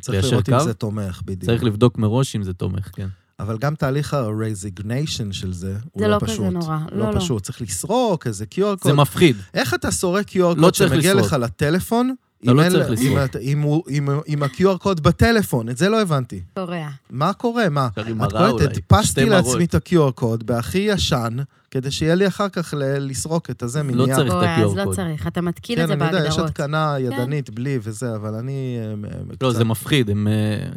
[0.00, 0.54] צריך ליישר לראות קו.
[0.54, 1.44] אם זה תומך, בדיוק.
[1.44, 3.08] צריך לבדוק מראש אם זה תומך, כן.
[3.40, 6.46] אבל גם תהליך ה-resignation של זה, הוא זה לא לא כזה פשוט.
[6.46, 6.78] נורא.
[6.92, 7.20] לא לא, לא.
[7.20, 7.42] פשוט.
[7.42, 8.92] צריך לסרוק איזה QR זה קוד.
[8.92, 9.36] מפחיד.
[9.54, 11.26] איך אתה סורק QR לא קוד צריך שמגיע לסרוק.
[11.32, 12.14] לך לטלפון?
[12.44, 13.88] אתה לא צריך אם לסרוק.
[14.28, 16.40] אם ה-QR קוד בטלפון, את זה לא הבנתי.
[16.54, 16.88] קורע.
[17.10, 17.68] מה קורה?
[17.68, 17.88] מה?
[18.06, 18.64] עם את קולטת, אולי.
[18.64, 19.64] הדפסתי לעצמי.
[19.64, 21.36] את ה-QR קוד בהכי ישן,
[21.72, 24.16] כדי שיהיה לי אחר כך ל- לסרוק את הזה לא מנייר.
[24.16, 24.32] צריך.
[24.32, 24.94] את אז ה-QR לא קוד.
[24.96, 25.26] צריך.
[25.26, 26.48] אתה מתקין את כן, זה אני יודע, יש בהגדרות.
[26.50, 28.76] התקנה ידנית בלי וזה, אבל אני...
[28.80, 28.94] אה, אה,
[29.30, 30.28] לא, קצת- זה מפחיד, הם...
[30.28, 30.32] אה,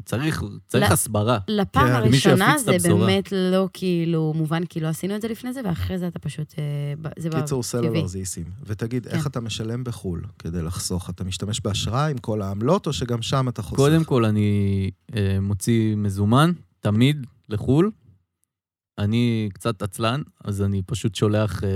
[0.05, 0.93] צריך צריך לא.
[0.93, 1.37] הסברה.
[1.47, 3.05] לפעם כן, הראשונה את זה הבשורה.
[3.05, 6.53] באמת לא כאילו מובן, כי לא עשינו את זה לפני זה, ואחרי זה אתה פשוט...
[7.17, 8.07] זה קיצור, סלולר.
[8.07, 8.45] זה איסים.
[8.65, 9.15] ותגיד, כן.
[9.15, 11.09] איך אתה משלם בחו"ל כדי לחסוך?
[11.09, 13.75] אתה משתמש באשראי עם כל העמלות, או שגם שם אתה חוסך?
[13.75, 17.91] קודם כל, אני אה, מוציא מזומן, תמיד, לחו"ל.
[18.97, 21.69] אני קצת עצלן, אז אני פשוט שולח אה,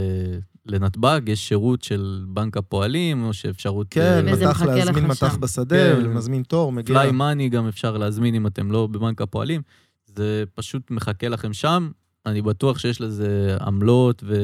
[0.65, 3.87] לנתב"ג, יש שירות של בנק הפועלים, או שאפשרות...
[3.89, 5.41] כן, וזה מטח להזמין מטח שם.
[5.41, 6.07] בשדה, כן.
[6.07, 6.95] מזמין תור, מגיע...
[6.95, 9.61] פליי מאני גם אפשר להזמין אם אתם לא בבנק הפועלים.
[10.05, 11.91] זה פשוט מחכה לכם שם.
[12.25, 14.35] אני בטוח שיש לזה עמלות, ו...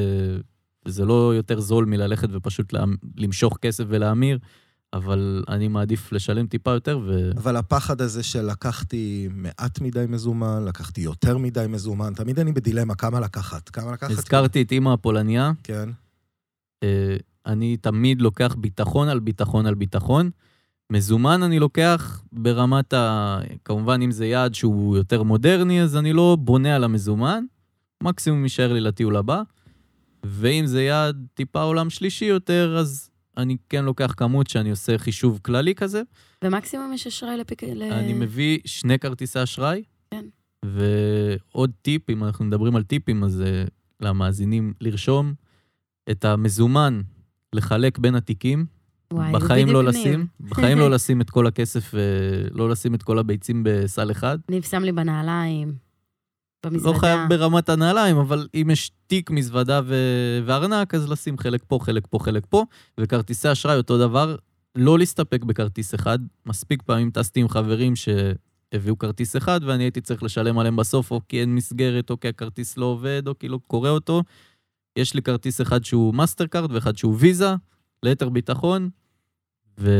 [0.86, 2.84] וזה לא יותר זול מללכת ופשוט לה...
[3.16, 4.38] למשוך כסף ולהמיר,
[4.92, 7.30] אבל אני מעדיף לשלם טיפה יותר, ו...
[7.36, 12.94] אבל הפחד הזה של לקחתי מעט מדי מזומן, לקחתי יותר מדי מזומן, תמיד אני בדילמה
[12.94, 14.10] כמה לקחת, כמה לקחת.
[14.10, 15.88] הזכרתי את אימא הפולניה, כן.
[16.82, 17.16] אה,
[17.46, 20.30] אני תמיד לוקח ביטחון על ביטחון על ביטחון.
[20.92, 23.38] מזומן אני לוקח ברמת ה...
[23.64, 27.44] כמובן, אם זה יעד שהוא יותר מודרני, אז אני לא בונה על המזומן,
[28.02, 29.42] מקסימום יישאר לי לטיול הבא.
[30.24, 35.40] ואם זה יעד טיפה עולם שלישי יותר, אז אני כן לוקח כמות שאני עושה חישוב
[35.42, 36.02] כללי כזה.
[36.44, 37.64] ומקסימום יש אשראי לפיק...
[37.64, 39.82] אני מביא שני כרטיסי אשראי.
[40.10, 40.24] כן.
[40.64, 43.64] ועוד טיפ, אם אנחנו מדברים על טיפים, אז אה,
[44.00, 45.34] למאזינים לרשום
[46.10, 47.00] את המזומן,
[47.52, 48.66] לחלק בין התיקים.
[49.12, 49.84] וואי, בחיים לא.
[49.84, 54.38] לשים, בחיים לא לשים את כל הכסף, ולא לשים את כל הביצים בסל אחד.
[54.50, 55.74] ניב שם לי בנעליים,
[56.66, 56.94] במזוודה.
[56.94, 61.78] לא חייב ברמת הנעליים, אבל אם יש תיק, מזוודה ו- וארנק, אז לשים חלק פה,
[61.82, 62.64] חלק פה, חלק פה.
[63.00, 64.36] וכרטיסי אשראי, אותו דבר,
[64.74, 66.18] לא להסתפק בכרטיס אחד.
[66.46, 71.20] מספיק פעמים טסתי עם חברים שהביאו כרטיס אחד, ואני הייתי צריך לשלם עליהם בסוף, או
[71.28, 74.22] כי אין מסגרת, או כי הכרטיס לא עובד, או כי לא קורא אותו.
[74.96, 77.54] יש לי כרטיס אחד שהוא מאסטר קארד ואחד שהוא ויזה,
[78.02, 78.90] ליתר ביטחון,
[79.78, 79.90] ו...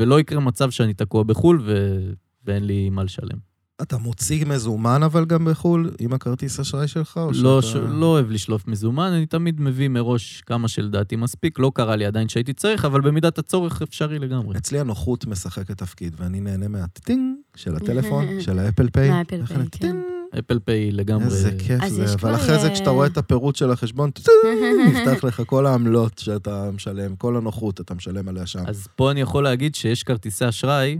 [0.00, 1.98] ולא יקרה מצב שאני תקוע בחו"ל ו...
[2.44, 3.53] ואין לי מה לשלם.
[3.82, 7.16] אתה מוציא מזומן אבל גם בחו"ל עם הכרטיס אשראי שלך?
[7.16, 7.72] או לא, שאתה...
[7.72, 7.90] ש...
[7.90, 11.58] לא אוהב לשלוף מזומן, אני תמיד מביא מראש כמה שלדעתי מספיק.
[11.58, 14.58] לא קרה לי עדיין שהייתי צריך, אבל במידת הצורך אפשרי לגמרי.
[14.58, 19.10] אצלי הנוחות משחקת תפקיד, ואני נהנה מהטינג של הטלפון, של ה Apple Pay.
[19.10, 19.96] מה Apple Pay, כן.
[20.38, 21.24] אפל פיי לגמרי.
[21.24, 24.10] איזה כיף זה, אבל אחרי זה אה, כשאתה רואה את הפירוט של החשבון,
[24.88, 28.66] נפתח לך כל העמלות שאתה משלם, כל הנוחות אתה משלם עליה שם.
[28.66, 30.98] אז פה אני יכול להגיד שיש כרטיסי אשראי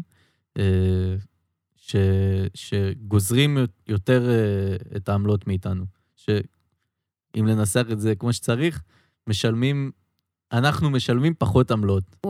[0.58, 0.64] אה,
[1.86, 1.96] ש...
[2.54, 3.58] שגוזרים
[3.88, 5.84] יותר אה, את העמלות מאיתנו.
[6.16, 8.82] שאם לנסח את זה כמו שצריך,
[9.26, 9.90] משלמים,
[10.52, 12.04] אנחנו משלמים פחות עמלות.
[12.26, 12.28] 1-0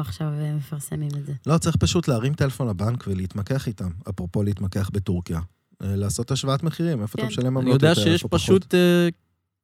[0.00, 1.32] עכשיו אה, מפרסמים את זה.
[1.46, 3.90] לא, צריך פשוט להרים טלפון לבנק ולהתמקח איתם.
[4.08, 5.40] אפרופו להתמקח בטורקיה.
[5.82, 7.28] אה, לעשות השוואת מחירים, איפה אתה כן.
[7.28, 8.40] משלם עמלות אני יודע יותר, שיש איפה פחות.
[8.40, 9.08] פשוט אה,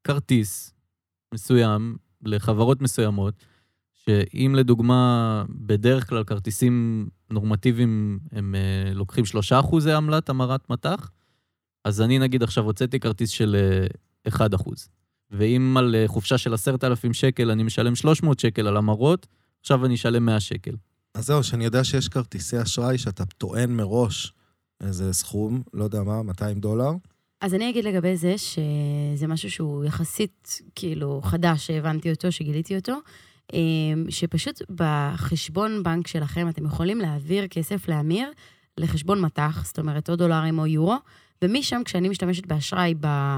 [0.05, 0.74] כרטיס
[1.34, 3.34] מסוים לחברות מסוימות,
[4.07, 11.11] שאם לדוגמה, בדרך כלל כרטיסים נורמטיביים הם אה, לוקחים 3% עמלת המרת מטח,
[11.84, 13.57] אז אני נגיד עכשיו הוצאתי כרטיס של
[14.28, 14.70] אה, 1%.
[15.30, 19.26] ואם על אה, חופשה של 10,000 שקל אני משלם 300 שקל על המרות,
[19.61, 20.74] עכשיו אני אשלם 100 שקל.
[21.14, 24.32] אז זהו, שאני יודע שיש כרטיסי אשראי שאתה טוען מראש
[24.80, 26.90] איזה סכום, לא יודע מה, 200 דולר.
[27.40, 32.98] אז אני אגיד לגבי זה, שזה משהו שהוא יחסית, כאילו, חדש, שהבנתי אותו, שגיליתי אותו,
[34.09, 38.30] שפשוט בחשבון בנק שלכם אתם יכולים להעביר כסף לאמיר
[38.78, 40.97] לחשבון מטח, זאת אומרת, או דולרים או יורו,
[41.43, 42.95] ומשם, כשאני משתמשת באשראי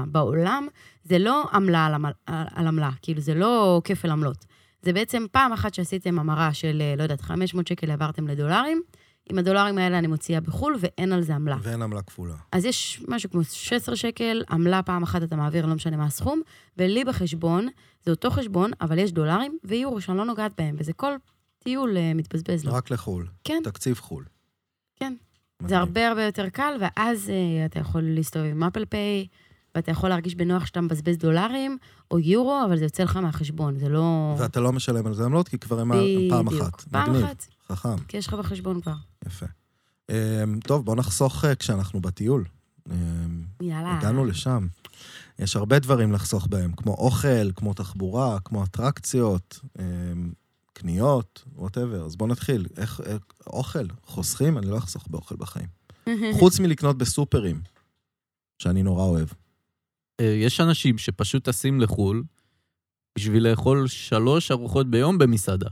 [0.07, 0.67] בעולם,
[1.03, 4.45] זה לא עמלה על, עמל, על, על עמלה, כאילו, זה לא כפל עמלות.
[4.81, 8.81] זה בעצם פעם אחת שעשיתם המרה של, אה, לא יודעת, 500 שקל העברתם לדולרים,
[9.29, 11.57] עם הדולרים האלה אני מוציאה בחו"ל ואין על זה עמלה.
[11.61, 12.33] ואין עמלה כפולה.
[12.51, 16.41] אז יש משהו כמו 16 שקל, עמלה פעם אחת אתה מעביר, לא משנה מה הסכום,
[16.77, 17.67] ולי בחשבון,
[18.03, 21.11] זה אותו חשבון, אבל יש דולרים ויורו שאני לא נוגעת בהם, וזה כל
[21.63, 22.73] טיול אה, מתבזבז לו.
[22.73, 23.27] רק לחו"ל.
[23.43, 24.23] כן, תקציב חו"ל.
[24.95, 25.13] כן.
[25.59, 25.79] זה מדהים.
[25.79, 29.27] הרבה הרבה יותר קל, ואז אה, אתה יכול להסתובב עם אפל פיי,
[29.75, 31.77] ואתה יכול להרגיש בנוח שאתה מבזבז דולרים
[32.11, 34.35] או יורו, אבל זה יוצא לך מהחשבון, זה לא...
[34.37, 35.91] ואתה לא משלם על זה עמלות, כי כבר הם
[36.29, 36.47] פעם.
[36.47, 36.81] אחת.
[36.81, 38.95] פעם אחת, חכם, כי יש לך בחשבון כבר.
[39.25, 39.45] יפה.
[40.09, 42.45] אמ, טוב, בוא נחסוך אה, כשאנחנו בטיול.
[42.91, 43.97] אמ, יאללה.
[43.97, 44.67] הגענו לשם.
[45.39, 49.59] יש הרבה דברים לחסוך בהם, כמו אוכל, כמו תחבורה, כמו אטרקציות.
[49.79, 50.31] אמ,
[50.73, 52.05] קניות, ווטאבר.
[52.05, 52.65] אז בואו נתחיל.
[52.77, 54.57] איך, איך, אוכל, חוסכים?
[54.57, 55.67] אני לא אחסוך באוכל בחיים.
[56.39, 57.61] חוץ מלקנות בסופרים,
[58.59, 59.27] שאני נורא אוהב.
[60.19, 62.23] אה, יש אנשים שפשוט טסים לחו"ל
[63.17, 65.69] בשביל לאכול שלוש ארוחות ביום במסעדה.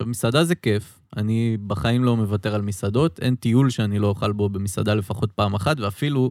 [0.00, 4.32] עכשיו, מסעדה זה כיף, אני בחיים לא מוותר על מסעדות, אין טיול שאני לא אוכל
[4.32, 6.30] בו במסעדה לפחות פעם אחת, ואפילו...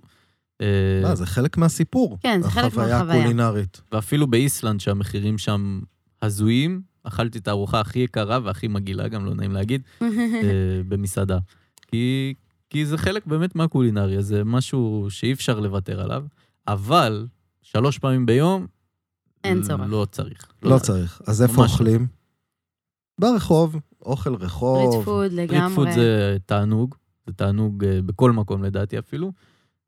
[1.04, 2.18] מה, זה חלק מהסיפור.
[2.22, 3.20] כן, זה חלק החוויה מהחוויה.
[3.20, 3.82] הקולינרית.
[3.92, 5.82] ואפילו באיסלנד, שהמחירים שם
[6.22, 10.08] הזויים, אכלתי את הארוחה הכי יקרה והכי מגעילה, גם לא נעים להגיד, אה,
[10.88, 11.38] במסעדה.
[11.88, 12.34] כי,
[12.70, 16.24] כי זה חלק באמת מהקולינריה, זה משהו שאי אפשר לוותר עליו,
[16.68, 17.28] אבל
[17.62, 18.68] שלוש פעמים ביום,
[19.44, 19.82] אין צורך.
[19.90, 20.48] לא צריך.
[20.64, 21.22] לא צריך.
[21.28, 21.68] אז איפה לא.
[21.68, 22.19] אוכלים?
[23.20, 25.04] ברחוב, אוכל פריט רחוב.
[25.06, 25.76] food street לגמרי.
[25.76, 26.96] food זה תענוג,
[27.28, 29.32] זה תענוג אה, בכל מקום לדעתי אפילו.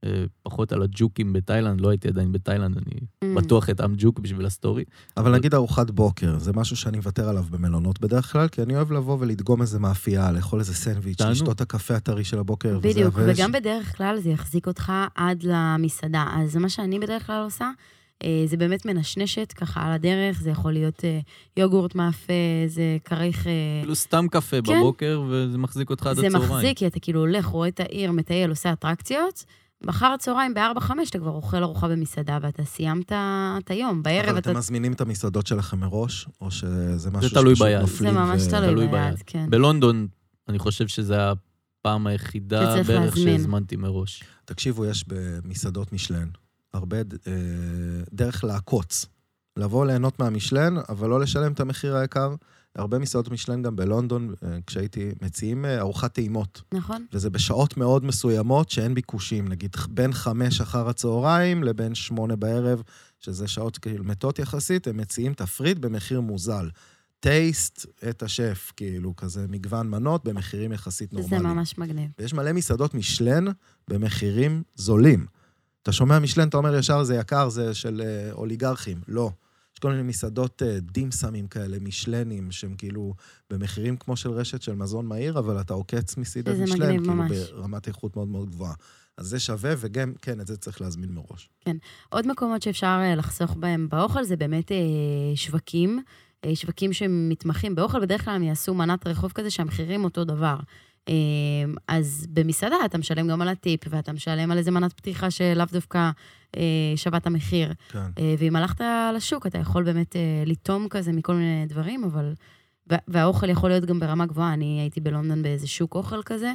[0.05, 3.37] אה, פחות על הג'וקים בתאילנד, לא הייתי עדיין בתאילנד, אני Mm.
[3.37, 4.83] בטוח אטעם ג'וק בשביל ה story.
[5.17, 8.91] אבל נגיד ארוחת בוקר, זה משהו שאני מוותר עליו במלונות בדרך כלל, כי אני אוהב
[8.91, 11.21] לבוא ולדגום איזה מאפייה, לאכול איזה סנדוויץ'.
[11.21, 12.79] לשתות את הקפה הטרי של הבוקר.
[12.79, 16.25] וזה, בדיוק, ויש- וגם בדרך כלל זה יחזיק אותך עד למסעדה.
[16.35, 17.71] אז מה שאני בדרך כלל עושה,
[18.45, 21.19] זה באמת מנשנשת ככה על הדרך, זה יכול להיות אה,
[21.57, 22.33] יוגורט מאפה,
[22.67, 23.47] זה כריך...
[23.47, 23.51] אה,
[23.81, 24.79] כאילו סתם קפה כן.
[24.79, 26.51] בבוקר, וזה מחזיק אותך עד זה הצהריים.
[26.51, 29.45] מחזיק, כי אתה כאילו הולך, רואה את העיר, מטייל, עושה אטרקציות.
[29.83, 34.03] מחר הצהריים ב-4-5 אתה כבר אוכל ארוחה במסעדה ואתה סיימת את היום.
[34.03, 34.51] בערב אבל אתה...
[34.51, 37.81] אתם מזמינים את המסעדות שלכם מראש, או שזה משהו תלוי שפשוט ביד.
[37.81, 39.23] נופלים זה ממש ו- תלוי תלוי ביד, ביד.
[39.25, 39.49] כן.
[39.49, 40.07] בלונדון,
[40.49, 43.37] אני חושב שזו הפעם היחידה בערך להזמין.
[43.37, 44.23] שהזמנתי מראש.
[44.45, 46.27] תקשיבו, יש במסעדות משלן
[46.73, 47.03] הרבה אה,
[48.13, 49.05] דרך לעקוץ.
[49.57, 52.35] לבוא ליהנות מהמשלן, אבל לא לשלם את המחיר היקר.
[52.75, 56.61] הרבה מסעדות משלן גם בלונדון, אה, כשהייתי, מציעים אה, ארוחת טעימות.
[56.73, 57.05] נכון?
[57.13, 62.81] וזה בשעות מאוד מסוימות שאין ביקושים, נגיד בין חמש אחר הצהריים לבין שמונה בערב,
[63.19, 66.69] שזה שעות כאילו מתות יחסית, הם מציעים תפריט במחיר מוזל.
[67.19, 71.43] טייסט את השף, כאילו, כזה מגוון מנות במחירים יחסית זה נורמליים.
[71.43, 72.11] ממש מגניב.
[72.19, 73.45] ויש מלא מסעדות משלן
[73.87, 75.25] במחירים זולים.
[75.83, 79.01] אתה שומע משלן, אתה אומר ישר, זה יקר, זה של אה, אוליגרכים.
[79.07, 79.31] לא.
[79.73, 83.13] יש כל מיני מסעדות אה, דימסמים כאלה, משלנים, שהם כאילו
[83.49, 87.51] במחירים כמו של רשת של מזון מהיר, אבל אתה עוקץ מסעדת שזה משלן, כאילו ממש.
[87.51, 88.73] ברמת איכות מאוד מאוד גבוהה.
[89.17, 91.49] אז זה שווה, וגם, כן, את זה צריך להזמין מראש.
[92.09, 94.77] עוד מקומות שאפשר אה, לחסוך בהם באוכל זה באמת אה,
[95.35, 96.03] שווקים,
[96.45, 100.55] אה, שווקים שמתמחים באוכל, בדרך כלל הם יעשו מנת רחוב כזה שהמחירים אותו דבר.
[101.09, 101.13] אה,
[101.87, 106.11] אז במסעדה אתה משלם גם על הטיפ, ואתה משלם על איזה מנת פתיחה שלאו דווקא
[106.57, 106.61] אה,
[106.95, 107.73] שווה את המחיר.
[107.89, 107.99] כן.
[108.19, 108.81] אה, ואם הלכת
[109.15, 112.33] לשוק, אתה יכול באמת אה, לטום כזה מכל מיני דברים, אבל...
[112.87, 114.53] וה- והאוכל יכול להיות גם ברמה גבוהה.
[114.53, 116.53] אני הייתי בלונדון באיזה שוק אוכל כזה,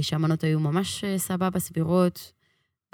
[0.00, 2.32] שהמנות היו ממש סבבה, סבירות,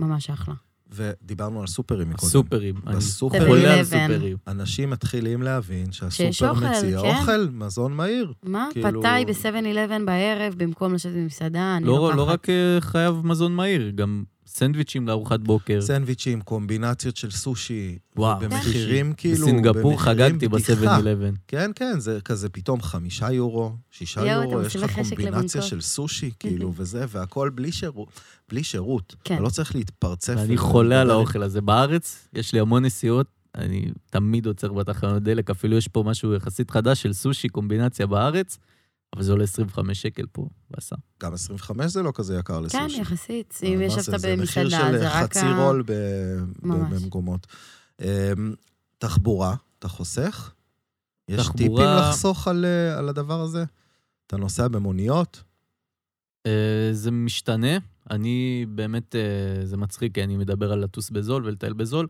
[0.00, 0.54] ממש אחלה.
[0.92, 2.32] ודיברנו על סופרים מקודם.
[2.32, 2.74] סופרים.
[2.86, 3.84] אני בסופר חולה על 7-Eleven.
[3.84, 4.36] סופרים.
[4.48, 7.06] אנשים מתחילים להבין שהסופר אוכל, מציע כן.
[7.16, 8.32] אוכל, מזון מהיר.
[8.42, 8.68] מה?
[8.72, 12.16] כאילו- פתאי ב-7-11 בערב, במקום לשבת במסעדה, אני לא, לוקחת.
[12.16, 14.24] לא רק אה, חייב מזון מהיר, גם
[14.54, 15.80] סנדוויצ'ים לארוחת בוקר.
[15.82, 17.98] סנדוויצ'ים, קומבינציות של סושי.
[18.16, 18.40] וואו.
[18.40, 19.46] במחירים כאילו...
[19.46, 20.74] בסינגפור חגגתי בדיחה.
[20.74, 21.34] ב-7-11.
[21.48, 25.62] כן, כן, זה כזה פתאום חמישה יורו, שישה יורו, יש לך קומבינציה.
[25.62, 28.20] של סושי, כאילו, וזה, והכל בלי שירות.
[28.48, 29.16] בלי שירות.
[29.24, 29.42] כן.
[29.42, 30.34] לא צריך להתפרצף.
[30.36, 31.10] ואני ו- חולה על.
[31.10, 31.60] האוכל הזה.
[31.60, 36.70] בארץ יש לי המון נסיעות, אני תמיד עוצר בתחנות דלק, אפילו יש פה משהו יחסית
[36.70, 38.58] חדש של סושי, קומבינציה בארץ,
[39.14, 40.96] אבל זה עולה 25 שקל פה, ועשה.
[41.22, 43.00] גם 25 זה לא כזה יקר כן, לסושי.
[43.00, 43.60] יחסית.
[43.62, 44.18] אה, אם ישבת זה?
[44.18, 45.46] זה מחיר במסעדה, של רק חצי.
[45.58, 45.84] רול.
[46.62, 47.46] במקומות.
[48.00, 48.06] אמ,
[48.98, 50.52] תחבורה, אתה חוסך?
[51.28, 53.64] יש טיפים לחסוך על, אה, על הדבר הזה?
[54.26, 55.42] אתה נוסע במוניות?
[56.46, 57.78] אה, זה משתנה.
[58.10, 59.14] אני באמת,
[59.64, 62.06] זה מצחיק, כי אני מדבר על לטוס בזול ולטייל בזול.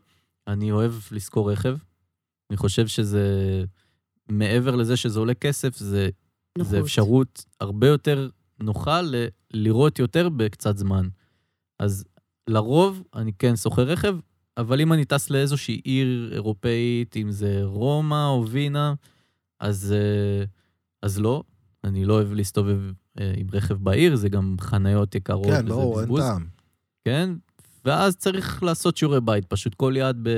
[0.46, 1.76] אני אוהב לשכור רכב.
[2.50, 3.24] אני חושב שזה,
[4.28, 6.09] מעבר לזה שזה עולה כסף, זה,
[6.59, 6.70] נוחות.
[6.70, 8.28] זה אפשרות הרבה יותר
[8.61, 9.14] נוחה ל-
[9.55, 11.09] לראות יותר בקצת זמן.
[11.78, 12.05] אז
[12.48, 14.16] לרוב אני כן שוכר רכב,
[14.57, 18.94] אבל אם אני טס לאיזושהי עיר אירופאית, אם זה רומא או וינה,
[19.61, 20.44] אז, אה,
[21.02, 21.42] אז לא.
[21.84, 22.80] אני לא אוהב להסתובב
[23.20, 26.20] אה, עם רכב בעיר, זה גם חניות יקרות כן, וזה ברור, אין בזבוז.
[26.20, 26.46] טעם.
[27.05, 27.30] כן,
[27.84, 30.28] ואז צריך לעשות שיעורי בית, פשוט כל יעד ב...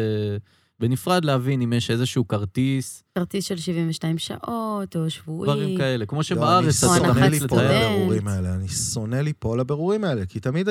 [0.80, 5.50] בנפרד להבין אם יש איזשהו כרטיס, כרטיס של 72 שעות, או שבועי.
[5.50, 6.06] דברים כאלה.
[6.06, 7.62] כמו לא, שבארץ אתה.
[7.62, 10.68] לבירורים האלה, אני שונא ליפול לבירורים האלה, כי תמיד,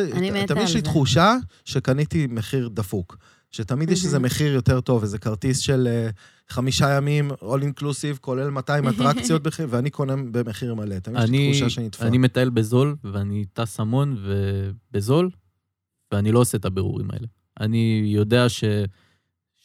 [0.57, 0.81] יש לי.
[0.81, 1.35] תחושה
[1.65, 3.17] שקניתי מחיר דפוק.
[3.51, 4.19] שתמיד יש איזה.
[4.19, 6.09] מחיר יותר טוב, איזה כרטיס של אה,
[6.49, 10.99] חמישה ימים, all inclusive, כולל 200 אטרקציות, ואני קונה במחיר מלא.
[10.99, 12.07] תמיד יש לי אני, תחושה שאני נתפר.
[12.07, 15.29] אני מטייל בזול, ואני טס המון ובזול,
[16.11, 17.27] ואני לא עושה את הבירורים האלה.
[17.59, 18.63] אני יודע ש...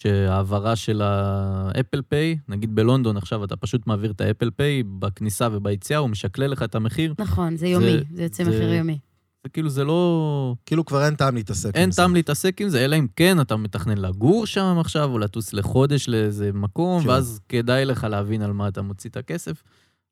[0.02, 4.82] שהעברה של ה Apple Pay, נגיד בלונדון עכשיו אתה פשוט מעביר את ה Apple Pay
[4.82, 7.14] בכניסה וביציאה, הוא משקלל לך את המחיר.
[7.18, 8.98] נכון, זה יומי, זה יוצא זה- מחיר יומי.
[9.44, 10.54] זה כאילו, זה לא...
[10.66, 11.80] כאילו כבר אין טעם להתעסק עם זה.
[11.80, 15.52] אין טעם להתעסק עם זה, אלא אם כן אתה מתכנן לגור שם עכשיו, או לטוס
[15.52, 17.08] לחודש לאיזה מקום, כן.
[17.08, 19.62] ואז כדאי לך להבין על מה אתה מוציא את הכסף.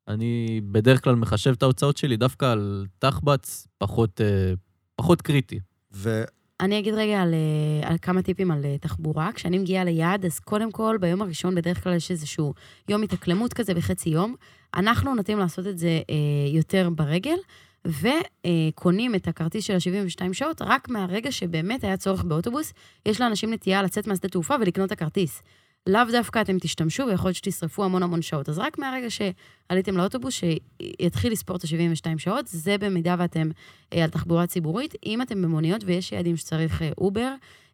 [0.07, 4.53] אני בדרך כלל מחשב את ההוצאות שלי דווקא על תחבץ פחות, אה,
[4.95, 5.59] פחות קריטי.
[5.93, 6.23] ו...
[6.59, 9.29] אני אגיד רגע על, אה, על כמה טיפים על אה, תחבורה.
[9.33, 12.53] כשאני מגיעה ליעד, אז קודם כל, ביום הראשון בדרך כלל יש איזשהו
[12.89, 14.35] יום התאקלמות כזה בחצי יום.
[14.75, 16.15] אנחנו נוטים לעשות את זה אה,
[16.53, 17.37] יותר ברגל,
[17.85, 22.73] וקונים את הכרטיס של ה-72 שעות רק מהרגע שבאמת היה צורך באוטובוס.
[23.05, 25.41] יש לאנשים נטייה לצאת מהשדה תעופה ולקנות את הכרטיס.
[25.87, 28.49] לאו דווקא אתם תשתמשו, ויכול להיות שתשרפו המון המון שעות.
[28.49, 33.49] אז רק מהרגע שעליתם לאוטובוס, שיתחיל לספור את ה-72 שעות, זה במידה ואתם
[33.93, 34.93] אה, על תחבורה ציבורית.
[35.05, 37.33] אם אתם במוניות ויש יעדים שצריך אה, אובר,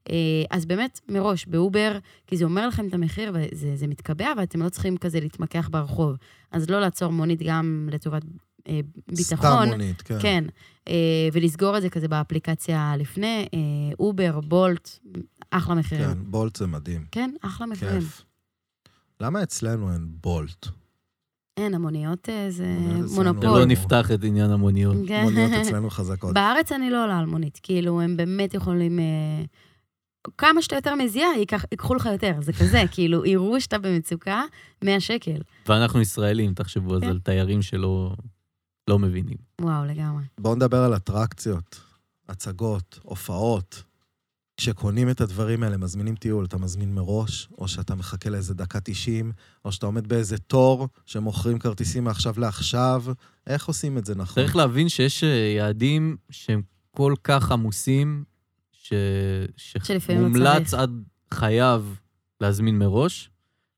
[0.09, 0.15] אה,
[0.49, 1.97] אז באמת, מראש, באובר,
[2.27, 6.15] כי זה אומר לכם את המחיר וזה זה מתקבע, ואתם לא צריכים כזה להתמקח ברחוב.
[6.51, 8.23] אז לא לעצור מונית גם לטובת
[8.67, 9.65] אה, ביטחון.
[9.65, 10.17] סתם מונית, כן.
[10.21, 10.43] כן,
[10.87, 13.59] אה, ולסגור את זה כזה באפליקציה לפני, אה,
[13.99, 14.99] אובר, בולט,
[15.57, 16.05] אחלה מחירים.
[16.05, 17.05] כן, בולט זה מדהים.
[17.11, 17.99] כן, אחלה מחירים.
[18.01, 18.23] כיף.
[19.21, 20.67] למה אצלנו אין בולט?
[21.57, 22.65] אין, המוניות אה, זה
[23.15, 23.49] מונופול.
[23.49, 24.95] ולא נפתח את עניין המוניות.
[25.07, 25.23] כן.
[25.23, 26.33] מוניות אצלנו חזקות.
[26.33, 28.99] בארץ אני לא עולה על מונית, כאילו, הם באמת יכולים...
[28.99, 29.43] אה,
[30.37, 34.43] כמה שאתה יותר מזיע, ייקח- ייקחו לך יותר, זה כזה, כאילו, יראו שאתה במצוקה,
[34.83, 35.37] 100 שקל.
[35.67, 37.07] ואנחנו ישראלים, תחשבו אז כן.
[37.07, 38.15] על תיירים שלא
[38.87, 39.37] לא מבינים.
[39.61, 40.23] וואו, לגמרי.
[40.39, 41.79] בואו נדבר על אטרקציות,
[42.29, 43.83] הצגות, הופעות.
[44.57, 49.31] כשקונים את הדברים האלה, מזמינים טיול, אתה מזמין מראש, או שאתה מחכה לאיזה דקה 90,
[49.65, 53.03] או שאתה עומד באיזה תור שמוכרים כרטיסים מעכשיו לעכשיו.
[53.47, 54.43] איך עושים את זה נכון?
[54.43, 58.23] צריך להבין שיש אה, יעדים שהם כל כך עמוסים,
[58.71, 58.93] ש...
[59.89, 60.73] לא שמומלץ.
[60.73, 61.03] עד
[61.33, 61.99] חייב
[62.41, 63.29] להזמין מראש,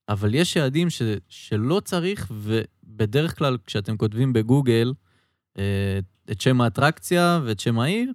[0.09, 1.01] אבל יש יעדים ש...
[1.29, 4.93] שלא צריך, ובדרך כלל כשאתם כותבים בגוגל
[5.57, 5.99] אה,
[6.31, 8.11] את שם האטרקציה ואת שם העיר,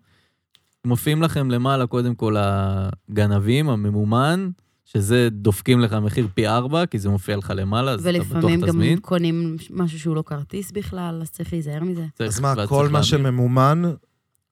[0.86, 4.50] מופיעים לכם למעלה קודם כל הגנבים, הממומן,
[4.84, 8.60] שזה דופקים לך מחיר פי ארבע, כי זה מופיע לך למעלה, אז אתה בטוח ולפעמים
[8.60, 8.98] גם תזמין.
[8.98, 12.06] קונים משהו שהוא לא כרטיס בכלל, אז צריך להיזהר מזה.
[12.14, 13.02] צריך- אז מה, כל מה.
[13.02, 13.82] שממומן,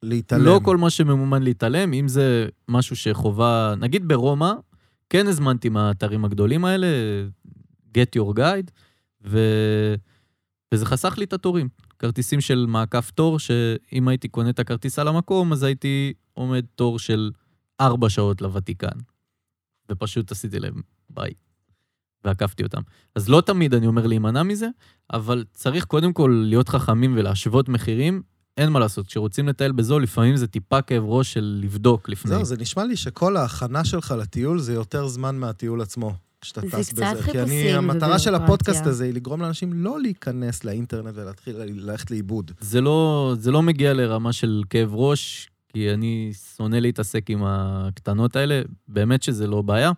[0.02, 0.44] להתעלם.
[0.44, 4.52] לא כל מה שממומן להתעלם, אם זה משהו שחובה, נגיד ברומא,
[5.10, 6.86] כן הזמנתי מהאתרים הגדולים האלה,
[7.98, 8.70] get your guide,
[9.26, 9.38] ו...
[10.74, 11.68] וזה חסך לי את התורים.
[12.00, 16.98] כרטיסים של מעקף תור, שאם הייתי קונה את הכרטיס על המקום, אז הייתי עומד תור
[16.98, 17.30] של
[17.80, 18.98] ארבע שעות לוותיקן.
[19.90, 20.74] ופשוט עשיתי להם
[21.10, 21.32] ביי.
[22.24, 22.80] ועקפתי אותם.
[23.14, 24.68] אז לא תמיד אני אומר להימנע מזה,
[25.12, 28.22] אבל צריך קודם כל להיות חכמים ולהשוות מחירים.
[28.56, 32.30] אין מה לעשות, כשרוצים לטייל בזול, לפעמים זה טיפה כאב ראש של לבדוק לפני.
[32.30, 36.14] זהו, זה נשמע לי שכל ההכנה שלך לטיול זה יותר זמן מהטיול עצמו.
[36.40, 37.32] כשאתה זה טס קצת בזה.
[37.32, 38.34] כי אני, חיפושים המטרה של.
[38.34, 42.50] הפודקאסט הזה היא לגרום לאנשים לא להיכנס לאינטרנט ולהתחיל ללכת לאיבוד.
[42.60, 48.36] זה לא, זה לא מגיע לרמה של כאב ראש, כי אני שונא להתעסק עם הקטנות
[48.36, 49.92] האלה, באמת שזה לא בעיה.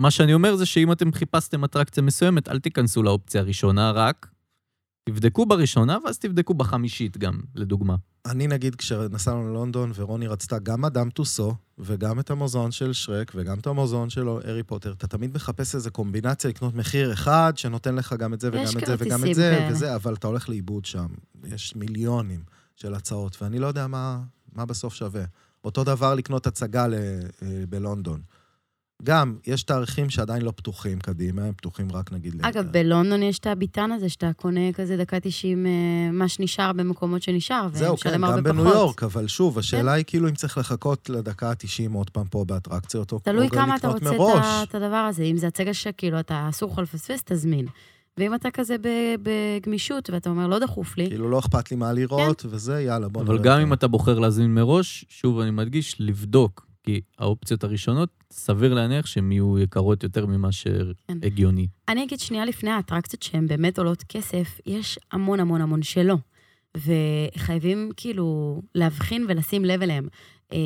[0.00, 4.26] מה שאני אומר זה שאם אתם חיפשתם אטרקציה מסוימת, אל תיכנסו לאופציה הראשונה רק,
[5.08, 7.94] תבדקו בראשונה ואז תבדקו בחמישית גם, לדוגמה.
[8.26, 13.58] אני נגיד, כשנסענו ללונדון ורוני רצתה גם מאדם טוסו, וגם את המוזיאון של שרק, וגם
[13.58, 18.12] את המוזיאון של הארי פוטר, אתה תמיד מחפש איזה קומבינציה לקנות מחיר אחד, שנותן לך
[18.12, 19.72] גם את זה וגם את זה וגם את זה, כאלה.
[19.72, 21.06] וזה, אבל אתה הולך לאיבוד שם.
[21.44, 22.40] יש מיליונים
[22.76, 24.20] של הצעות, ואני לא יודע מה,
[24.52, 25.24] מה בסוף שווה.
[25.64, 28.20] אותו דבר לקנות הצגה ל, אה, בלונדון.
[29.02, 32.34] גם, יש תאריכים שעדיין לא פתוחים קדימה, הם פתוחים רק נגיד...
[32.42, 35.72] אגב, בלונדון יש את הביטן הזה, שאתה קונה כזה דקה 90, אה,
[36.12, 38.56] מה שנשאר במקומות שנשאר, זהו, כן, ומשלם הרבה גם פחות.
[38.56, 38.62] כן.
[38.62, 42.44] בניו יורק, אבל שוב, השאלה היא כאילו אם צריך לחכות לדקה ה-90 עוד פעם פה
[42.44, 45.22] באטרקציות, או תלוי כמה אתה רוצה את את הדבר הזה.
[45.22, 47.66] אם זה הצגה שכאילו, אתה אסור לך לפספס, תזמין.
[48.18, 48.76] ואם אתה כזה
[49.22, 52.48] בגמישות, ואתה אומר, לא דחוף לי, כאילו לא אכפת לי מה לראות, כן.
[52.50, 53.44] וזה, יאללה, בוא אבל נראה.
[53.44, 53.62] גם אותו.
[53.62, 59.32] אם אתה בוחר להזמין מראש, שוב אני מדגיש, לבדוק, כי האופציות הראשונות, סביר להניח שהן
[59.32, 61.14] יהיו יקרות יותר ממה כן.
[61.22, 61.66] שהגיוני.
[61.88, 66.16] אני אגיד שנייה לפני האטרקציות שהן באמת עולות כסף, יש המון המון המון שלא.
[66.76, 70.08] וחייבים כאילו להבחין ולשים לב אליהם.
[70.52, 70.58] אה,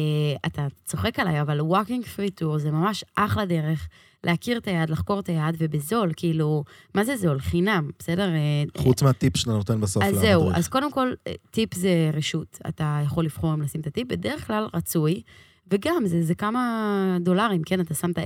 [0.47, 3.89] אתה צוחק עליי, אבל walking free tour זה ממש אחלה דרך
[4.25, 6.65] להכיר את היעד, לחקור את היעד, ובזול, כאילו,
[6.95, 7.41] מה זה זול?
[7.41, 8.29] חינם, בסדר?
[8.29, 10.15] אה, חוץ מהטיפ שאתה נותן בסוף אז.
[10.15, 12.59] זהו, אז קודם כל, אה, טיפ זה רשות.
[12.69, 15.23] אתה יכול לבחור אם לשים את הטיפ, בדרך כלל רצוי,
[15.71, 17.81] וגם, זה, זה כמה דולרים, כן?
[17.81, 18.23] אתה שמת 10-15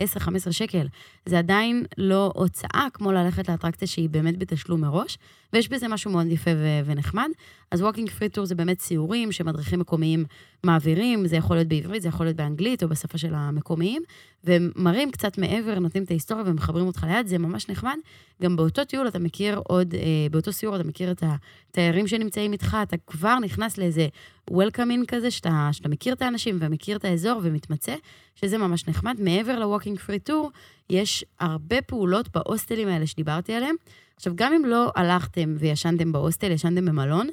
[0.50, 0.86] שקל.
[1.26, 5.18] זה עדיין לא הוצאה כמו ללכת לאטרקציה שהיא באמת בתשלום מראש,
[5.52, 7.28] ויש בזה משהו מאוד יפה ו- ונחמד.
[7.70, 10.24] אז walking free tour זה באמת סיורים שמדריכים מקומיים
[10.64, 14.02] מעבירים, זה יכול להיות בעברית, זה יכול להיות באנגלית או בשפה של המקומיים,
[14.44, 17.96] והם מראים קצת מעבר, נותנים את ההיסטוריה ומחברים אותך ליעד, זה ממש נחמד.
[18.42, 20.00] גם באותו טיול אתה מכיר עוד, אה,
[20.30, 21.22] באותו סיור אתה מכיר את
[21.70, 24.08] התיירים שנמצאים איתך, אתה כבר נכנס לאיזה
[24.50, 27.94] welcoming כזה, שאתה, שאתה מכיר את האנשים ומכיר את האזור ומתמצא,
[28.34, 29.16] שזה ממש נחמד.
[29.20, 30.50] מעבר ל walking free tour,
[30.90, 33.74] יש הרבה פעולות בהוסטלים האלה שדיברתי עליהם.
[34.22, 37.28] עכשיו, גם אם לא הלכתם וישנתם בהוסטל, ישנתם במלון,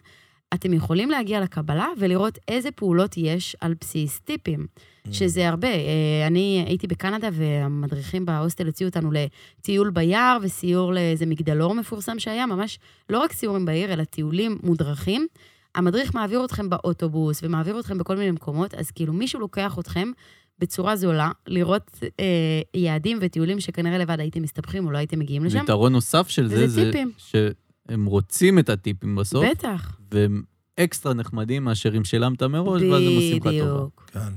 [0.54, 4.68] אתם יכולים להגיע לקבלה ולראות איזה פעולות יש על בסיס טיפים,
[5.08, 5.14] Mm.
[5.14, 5.68] שזה הרבה.
[5.68, 12.46] אה, אני הייתי בקנדה והמדריכים בהוסטל הוציאו אותנו לטיול ביער וסיור לאיזה מגדלור מפורסם שהיה,
[12.46, 12.80] ממש
[13.10, 15.28] לא רק סיורים בעיר, אלא טיולים מודרכים.
[15.76, 20.12] המדריך מעביר אתכם באוטובוס ומעביר אתכם בכל מיני מקומות, אז כאילו מישהו לוקח אתכם
[20.60, 22.26] בצורה זולה, לראות אה,
[22.74, 25.60] יעדים וטיולים שכנראה לבד הייתם מסתבכים או לא הייתם מגיעים לשם.
[25.60, 27.12] ויתרון נוסף של זה, זה טיפים.
[27.18, 29.98] שהם רוצים את הטיפים בסוף, בטח.
[30.12, 30.42] והם
[30.80, 33.86] אקסטרה נחמדים מאשר אם שילמת מראש, ואז הם עושים לך טובה.
[34.08, 34.34] כן.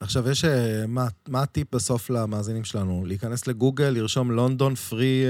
[0.00, 0.44] עכשיו, יש...
[0.44, 3.04] אה, מה, מה הטיפ בסוף למאזינים שלנו?
[3.06, 5.22] להיכנס לגוגל, לרשום לונדון free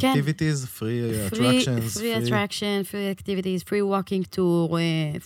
[0.00, 0.08] כן.
[0.08, 4.38] activities, free free, attractions, free attraction, free activities, free walking tour,
[4.76, 4.78] אה,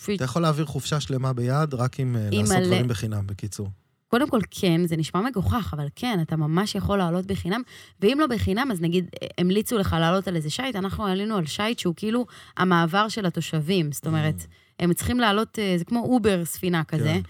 [0.04, 0.14] free...
[0.16, 3.68] אתה יכול להעביר חופשה שלמה ביד, רק עם אה, עם לעשות מלא- דברים בחינם, בקיצור.
[4.10, 7.62] קודם כל, כן, זה נשמע מגוחך, אבל כן, אתה ממש יכול לעלות בחינם,
[8.00, 11.46] ואם לא בחינם, אז נגיד, אה, המליצו לך לעלות על איזה שייט, אנחנו עלינו על
[11.46, 14.46] שייט שהוא כאילו המעבר של התושבים, זאת אומרת,
[14.80, 17.20] הם צריכים לעלות, אה, זה כמו אובר ספינה כזה, כן.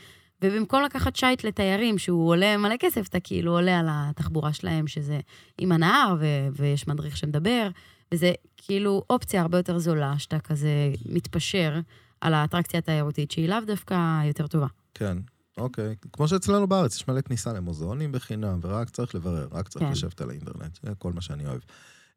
[0.43, 5.21] ובמקום לקחת שייט לתיירים, שהוא עולה מלא כסף, אתה כאילו עולה על התחבורה שלהם, שזה
[5.59, 7.69] עם הנהר, ו- ויש מדריך שמדבר,
[8.15, 11.81] וזה כאילו אופציה הרבה יותר זולה, שאתה כזה מתפשר
[12.21, 14.67] על האטרקציה התיירותית, שהיא לאו דווקא יותר טובה.
[14.95, 15.17] כן,
[15.59, 15.97] אוקיי.
[16.13, 19.93] כמו שאצלנו בארץ, יש מלא כניסה למוזיאונים בחינם, ורק צריך לברר, רק צריך כן.
[19.93, 21.61] לשבת על האינטרנט, זה כל מה שאני אוהב.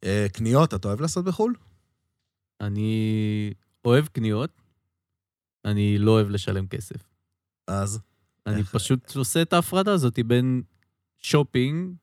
[0.03, 1.53] אה, קניות, אתה אוהב לעשות בחו"ל?
[2.61, 3.53] אני
[3.85, 4.49] אוהב קניות,
[5.65, 7.09] אני לא אוהב לשלם כסף.
[7.67, 7.99] אז?
[8.47, 10.61] אני איך- פשוט עושה את ההפרדה הזאת בין
[11.19, 11.95] שופינג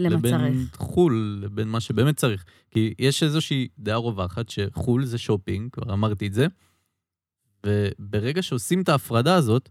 [0.00, 0.76] למה לבין צריך.
[0.76, 2.44] חו"ל, לבין מה שבאמת צריך.
[2.70, 6.46] כי יש איזושהי דעה רווחת שחו"ל זה שופינג, כבר אמרתי את זה,
[7.66, 9.68] וברגע שעושים את ההפרדה הזאת,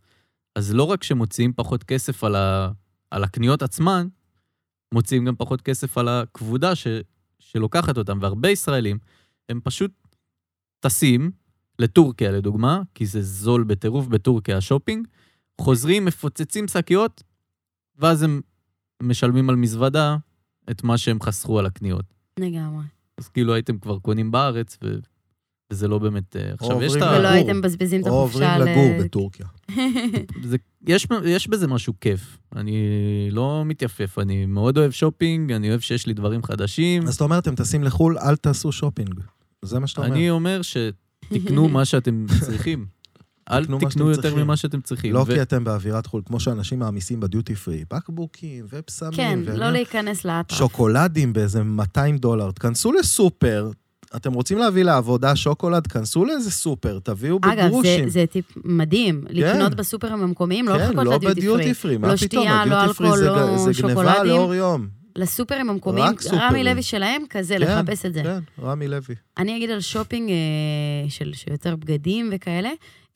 [0.56, 2.72] אז לא רק שמוציאים פחות כסף על, ה...
[3.12, 4.08] על הקניות עצמן,
[4.94, 6.88] מוציאים גם פחות כסף על הכבודה ש...
[7.40, 8.20] שלוקחת אותם.
[8.22, 8.98] והרבה ישראלים,
[9.50, 9.92] הם פשוט
[10.80, 11.32] טסים
[11.80, 15.08] לטורקיה, לדוגמה, כי זה זול בטירוף בטורקיה השופינג,
[15.62, 17.24] חוזרים, מפוצצים שקיות,
[17.96, 18.42] ואז הם
[19.02, 20.18] משלמים על מזוודה
[20.72, 22.06] את מה שהם חסכו על הקניות.
[22.40, 22.84] לגמרי.
[23.18, 25.00] אז כאילו הייתם כבר קונים בארץ, ו...
[25.74, 26.36] וזה לא באמת...
[26.36, 27.20] אה, עכשיו, יש את עוברים ה...
[27.20, 27.28] ולא.
[27.28, 28.72] הייתם מבזבזים את או עוברים החופשה ל...
[28.72, 29.46] לגור בטורקיה.
[30.50, 30.58] זה,
[30.88, 32.38] יש, יש בזה משהו כיף.
[32.56, 32.78] אני
[33.32, 37.08] לא מתייפייף, אני מאוד אוהב שופינג, אני אוהב שיש לי דברים חדשים.
[37.08, 39.20] אז אתה אומר, אתם טסים לחו"ל, אל תעשו שופינג.
[39.62, 40.14] זה מה שאתה אומר.
[40.14, 42.86] אני אומר שתקנו מה שאתם צריכים.
[43.52, 44.40] אל תקנו יותר צריכים.
[44.44, 45.14] ממה שאתם צריכים.
[45.14, 49.14] לא ו- כי אתם באווירת חו"ל, כמו שאנשים מעמיסים בדיוטי פרי, בקבוקים ופסמים.
[49.14, 50.58] כן, ואני- לא להיכנס לאטרף.
[50.58, 52.52] שוקולדים באיזה 200 דולר.
[52.52, 53.72] תכנסו לסופר,
[54.16, 58.10] אתם רוצים להביא לעבודה שוקולד, כנסו לאיזה סופר, תביאו אגב, זה, בגרושים.
[58.10, 61.34] זה טיפ מדהים, לקנות בסופרים המקומיים, לא כן, לחכות לא לדיוטי פרי.
[61.34, 64.04] בדיוטי פרי, מה לא פתאום, שתייה, לא הדיוטי פרי אלכוהול, זה לא ג- זה גניבה
[64.04, 64.26] שוקולדים.
[64.36, 65.03] לאור יום.
[65.16, 66.42] לסופרים המקומיים, רק סופרים.
[66.42, 68.24] רמי לוי שלהם, כזה, כן, לחפש את זה.
[68.24, 69.16] כן, רמי לוי.
[69.38, 72.70] אני אגיד על שופינג אה, של של יותר בגדים וכאלה,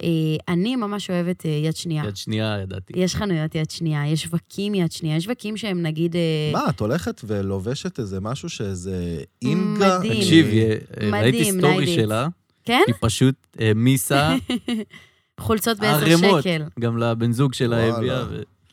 [0.03, 0.07] אה,
[0.47, 2.03] אני ממש אוהבת אה, יד שנייה.
[2.07, 2.93] יד שנייה, ידעתי.
[2.95, 6.15] יש חנויות יד שנייה, יש שווקים יד שנייה, יש שווקים שהם נגיד...
[6.15, 9.97] אה, מה, את הולכת ולובשת איזה משהו שאיזה אינגה?
[9.97, 10.13] מדהים.
[10.13, 10.63] תקשיבי,
[11.11, 11.95] ראיתי סטורי.
[11.95, 12.27] שלה,
[12.65, 12.81] כן?
[12.87, 14.35] היא פשוט העמיסה
[15.39, 16.63] חולצות בעשר ערימות, שקל.
[16.79, 17.95] גם לבן זוג שלה.
[17.97, 18.23] הביאה.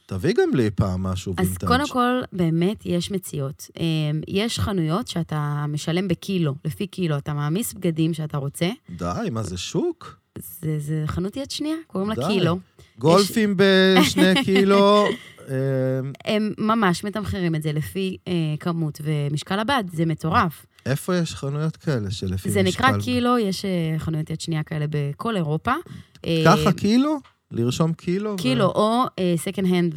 [0.07, 1.69] תביא גם לי פעם משהו אז וינטאג'.
[1.69, 3.71] קודם כל, באמת יש מציאות.
[3.81, 9.43] אמ, יש חנויות שאתה משלם בקילו, לפי קילו, אתה מעמיס בגדים שאתה רוצה, די, מה
[9.43, 10.17] זה שוק?
[10.39, 12.23] זה, זה חנות יד שנייה, קוראים לה די.
[12.27, 12.59] קילו.
[12.99, 15.07] גולפים בשני קילו.
[15.49, 15.55] אה,
[16.25, 20.67] הם ממש מתמחרים את זה לפי אה, כמות ומשקל הבד, זה מטורף.
[20.87, 22.87] איפה יש חנויות כאלה שלפי זה משקל?
[22.89, 25.73] נקרא קילו, יש אה, חנויות יד שנייה כאלה בכל אירופה.
[26.45, 27.34] ככה קילו?
[27.55, 28.31] לרשום קילו?
[28.31, 29.05] ו- קילו, או
[29.37, 29.95] second hand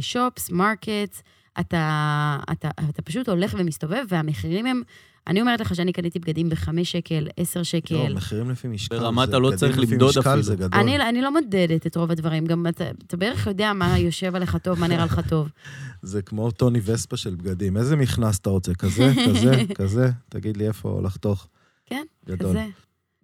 [0.00, 1.22] shops, market,
[1.60, 4.82] אתה, אתה, אתה פשוט הולך ומסתובב, והמחירים הם,
[5.26, 8.14] אני אומרת לך שאני קניתי בגדים בחמש שקל, עשר לא, שקל.
[8.14, 8.98] מחירים לפי משקל.
[8.98, 10.42] ברמת הלא צריך למדוד אפילו.
[10.42, 10.80] זה גדול.
[10.80, 14.56] אני, אני לא מודדת את רוב הדברים, גם אתה, אתה בערך יודע מה יושב עליך
[14.56, 15.48] טוב, מה נראה לך טוב.
[16.02, 17.76] זה כמו טוני וספה של בגדים.
[17.76, 18.74] איזה מכנס אתה רוצה?
[18.74, 20.10] כזה, כזה, כזה?
[20.28, 21.48] תגיד לי איפה לחתוך.
[21.86, 22.50] כן, גדול.
[22.50, 22.64] כזה.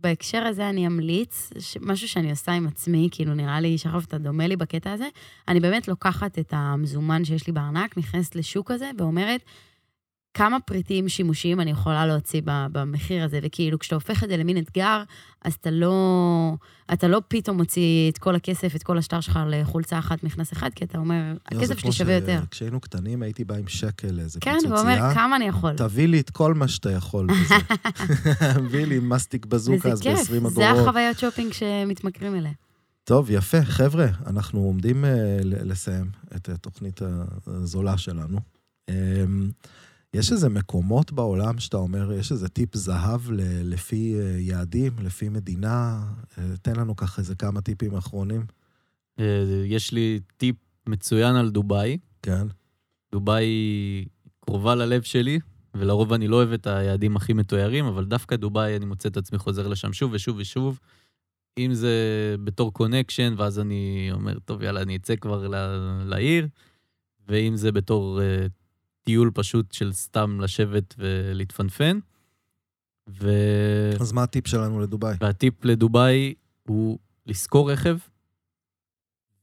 [0.03, 4.47] בהקשר הזה אני אמליץ, משהו שאני עושה עם עצמי, כאילו נראה לי, שחף, אתה דומה
[4.47, 5.09] לי בקטע הזה,
[5.49, 9.41] אני באמת לוקחת את המזומן שיש לי בארנק, נכנסת לשוק הזה ואומרת,
[10.35, 15.03] כמה פריטים שימושיים אני יכולה להוציא במחיר הזה, וכאילו, כשאתה הופך את זה למין אתגר,
[15.45, 16.55] אז אתה לא,
[16.93, 20.71] אתה לא פתאום מוציא את כל הכסף, את כל השטר שלך לחולצה אחת, מכנס אחד,
[20.75, 22.41] כי אתה אומר, הכסף שלי שווה יותר.
[22.51, 24.75] כשהיינו קטנים הייתי בא עם שקל לאיזה כן, פיצוצייה.
[24.75, 25.77] הוא אומר, כמה אני יכול.
[25.77, 27.55] תביא לי את כל מה שאתה יכול בזה.
[28.55, 30.55] תביא לי מסטיק בזוקה אז וזה כיף, ב-20 אגורות.
[30.55, 32.53] זה החוויות שופינג שמתמכרים אליה.
[33.05, 33.63] טוב, יפה.
[33.65, 35.11] חבר'ה, אנחנו עומדים אה,
[35.43, 37.01] ל- לסיים את התוכנית
[37.47, 38.39] הזולה שלנו.
[38.89, 38.95] אה,
[40.15, 45.29] יש איזה מקומות בעולם שאתה אומר, יש איזה טיפ זהב ל- לפי אה, יעדים, לפי
[45.29, 46.05] מדינה?
[46.39, 48.47] אה, תן לנו ככה איזה כמה טיפים אחרונים.
[49.21, 50.57] אה, יש לי טיפ
[50.87, 51.99] מצוין על דובאי.
[52.23, 52.47] כן.
[53.13, 53.47] דובאי
[54.41, 55.39] קרובה ללב שלי,
[55.75, 59.39] ולרוב אני לא אוהב את היעדים הכי מתוירים, אבל דווקא דובאי, אני מוצא את עצמי
[59.39, 60.81] חוזר לשם שוב ושוב ושוב.
[61.59, 61.95] אם זה
[62.45, 65.47] בתור קונקשן, ואז אני אומר, טוב, יאללה, אני אצא כבר
[66.05, 66.49] לעיר,
[67.29, 68.49] ואם זה בתור uh,
[69.03, 71.99] טיול פשוט של סתם לשבת ולהתפנפן.
[73.09, 73.31] ו...
[74.01, 75.17] אז מה הטיפ שלנו לדובאי?
[75.21, 76.35] והטיפ לדובאי
[76.69, 77.97] הוא לשכור רכב,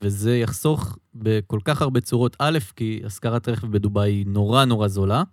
[0.03, 2.35] וזה יחסוך בכל כך הרבה צורות.
[2.39, 5.23] א', כי השכרת רכב בדובאי היא נורא נורא זולה,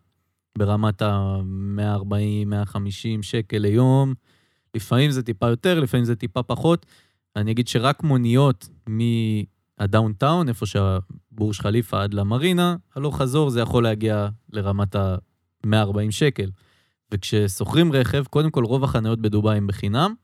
[0.58, 4.14] ברמת ה-140-150 שקל ליום.
[4.74, 6.86] לפעמים זה טיפה יותר, לפעמים זה טיפה פחות.
[7.36, 8.68] אני אגיד שרק מוניות
[9.78, 16.50] מהדאונטאון, איפה שהבורש חליפה עד למרינה, הלוך חזור זה יכול להגיע לרמת ה-140 שקל.
[17.12, 20.14] וכששוכרים רכב, קודם כל רוב החניות בדובאי הן בחינם,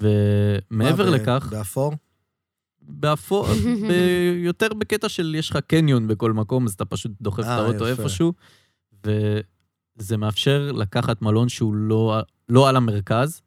[0.00, 1.92] ומעבר לכך, באפור?
[2.82, 3.46] באפור,
[3.88, 7.56] ב- יותר בקטע של יש לך קניון בכל מקום, אז אתה פשוט דוחף את אה,
[7.56, 8.02] האוטו יפה.
[8.02, 8.32] איפשהו,
[9.04, 13.42] וזה מאפשר לקחת מלון שהוא לא, לא על המרכז,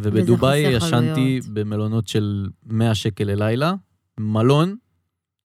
[0.00, 1.40] ובדובאי ישנתי.
[1.52, 3.74] במלונות של 100 שקל ללילה,
[4.20, 4.76] מלון,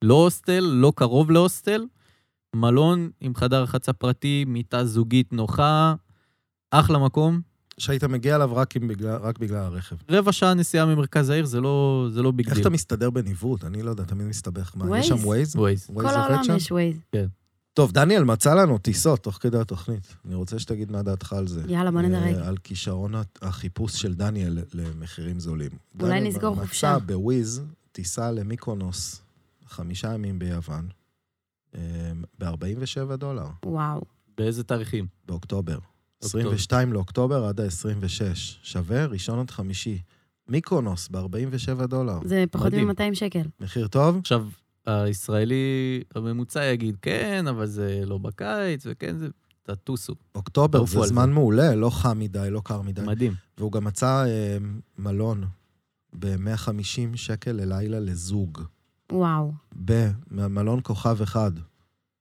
[0.01, 1.85] לא הוסטל, לא קרוב להוסטל,
[2.55, 5.95] מלון עם חדר רחצה פרטי, מיטה זוגית נוחה,
[6.71, 7.41] אחלה מקום.
[7.77, 9.95] שהיית מגיע אליו רק, בגלל, רק בגלל הרכב.
[10.11, 12.61] רבע שעה נסיעה ממרכז העיר, זה לא, זה לא big איך דיל.
[12.61, 13.63] אתה מסתדר בניווט?
[13.63, 14.71] אני לא יודע, תמיד מסתבך.
[14.75, 15.07] מה, יש.
[15.07, 15.55] שם ווייז?
[15.55, 15.89] ווייז.
[15.93, 16.97] כל העולם יש ווייז.
[17.73, 20.15] טוב, דניאל מצא לנו טיסות תוך כדי התוכנית.
[20.25, 21.61] אני רוצה שתגיד מה דעתך על זה.
[21.67, 22.35] יאללה, בוא נדרג.
[22.35, 25.71] אה, על כישרון החיפוש של דניאל למחירים זולים.
[26.01, 26.99] אולי דניאל נסגור מצא חופשה.
[26.99, 27.63] בוויז
[27.95, 29.21] טיסה למיקונוס,
[29.65, 30.87] חמישה ימים ביוון,
[32.39, 34.01] ב-47 דולר, וואו.
[34.37, 35.07] באיזה תאריכים?
[35.25, 35.73] באוקטובר.
[36.23, 36.39] אוקטובר.
[36.39, 38.35] 22 לאוקטובר עד ה-26.
[38.63, 40.01] שווה ראשון עד חמישי.
[40.47, 42.19] מיקונוס ב-47 דולר.
[42.25, 42.87] זה פחות מדהים.
[42.87, 43.41] מ-200 שקל.
[43.59, 44.17] מחיר טוב?
[44.17, 44.47] עכשיו,
[44.85, 49.27] הישראלי הממוצע יגיד, כן, אבל זה לא בקיץ, וכן, זה...
[49.63, 50.15] תטוסו.
[50.35, 53.01] אוקטובר זה זמן מעולה, לא חם מדי, לא קר מדי.
[53.01, 53.33] מדהים.
[53.57, 54.57] והוא גם מצא אה,
[54.97, 55.45] מלון
[56.19, 58.61] ב-150 שקל ללילה לזוג.
[59.11, 59.51] וואו.
[60.31, 61.51] במלון כוכב אחד.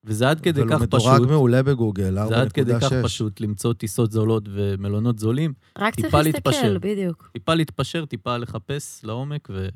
[0.05, 2.29] וזה עד כדי אבל הוא כך מדורג פשוט, מעולה בגוגל, 4.6.
[2.29, 5.53] זה עד כדי כך פשוט למצוא טיסות זולות ומלונות זולים.
[5.79, 6.79] רק צריך להסתכל, להתפשר.
[6.81, 7.31] בדיוק.
[7.33, 9.69] טיפה להתפשר, טיפה לחפש לעומק, ו...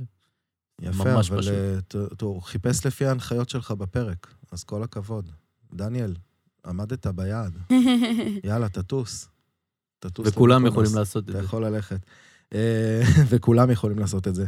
[0.81, 1.97] יפה, ממש אבל פשוט.
[1.97, 5.31] אה, הוא חיפש לפי ההנחיות שלך בפרק, אז כל הכבוד.
[5.75, 6.15] דניאל,
[6.67, 7.59] עמדת ביעד.
[8.45, 9.29] יאללה, תטוס.
[9.99, 10.29] תטוס.
[10.29, 10.67] וכולם.
[10.67, 11.45] יכולים לעשות את אתה זה.
[11.45, 12.01] יכול ללכת.
[12.55, 14.47] אה, וכולם יכולים לעשות את זה.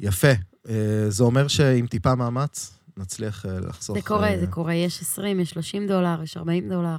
[0.00, 0.32] יפה.
[0.68, 3.96] אה, זה אומר שעם טיפה מאמץ, נצליח אה, לחסוך...
[3.96, 4.74] זה קורה, זה קורה.
[4.74, 6.96] יש 20, יש 30 דולר, יש 40 דולר.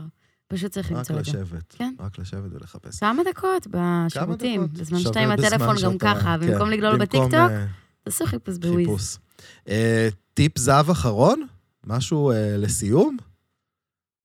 [0.48, 1.32] פשוט צריך רק למצוא את זה.
[1.32, 1.74] לשבת.
[1.78, 1.94] כן.
[2.00, 3.00] רק לשבת ולחפש.
[3.00, 4.68] כמה דקות בשירותים.
[4.74, 7.52] בזמן שאתה עם הטלפון גם ככה, כן, במקום לגלול בטיקטוק,
[8.04, 9.20] תעשו חיפוש בוויז.
[10.34, 11.48] טיפ זהב אחרון?
[11.88, 13.18] משהו לסיום?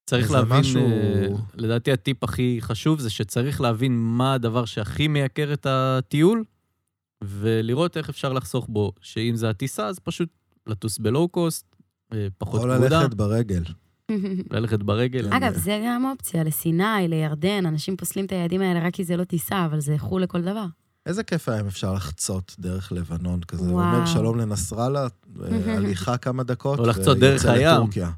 [0.06, 5.52] צריך להבין, משהו- אה, לדעתי הטיפ הכי חשוב זה שצריך להבין מה הדבר שהכי מייקר
[5.52, 6.44] את הטיול,
[7.24, 10.28] ולראות איך אפשר לחסוך בו, שאם זה הטיסה, אז פשוט
[10.66, 11.76] לטוס ב low cost,
[12.12, 13.62] אה, פחות או פקודה, ללכת ברגל.
[14.52, 15.28] ללכת ברגל.
[15.32, 19.24] אגב, זה גם אופציה, לסיני, לירדן, אנשים פוסלים את היעדים האלה רק כי זה לא
[19.24, 20.66] טיסה, אבל זה חו"ל לכל דבר.
[21.06, 23.62] איזה כיף היה אם אפשר לחצות דרך לבנון כזה.
[23.64, 23.94] הוא וואו.
[23.94, 25.06] אומר שלום לנסראללה,
[25.42, 26.78] אה, הליכה כמה דקות.
[26.78, 27.68] או לחצות דרך הים.
[27.76, 28.10] לטורקיה.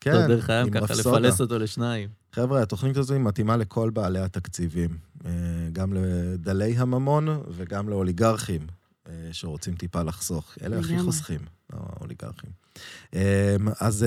[0.00, 1.18] כן, כן, דרך הים ככה, רפסודה.
[1.18, 2.08] לפלס אותו לשניים.
[2.32, 4.90] חבר'ה, התוכנית הזו היא מתאימה לכל בעלי התקציבים.
[5.26, 5.30] אה,
[5.72, 8.66] גם לדלי הממון וגם לאוליגרכים
[9.08, 10.54] אה, שרוצים טיפה לחסוך.
[10.62, 10.98] אלה הכי.
[10.98, 11.40] חוסכים,
[11.72, 12.50] האוליגרכים.
[13.14, 14.06] אה, אז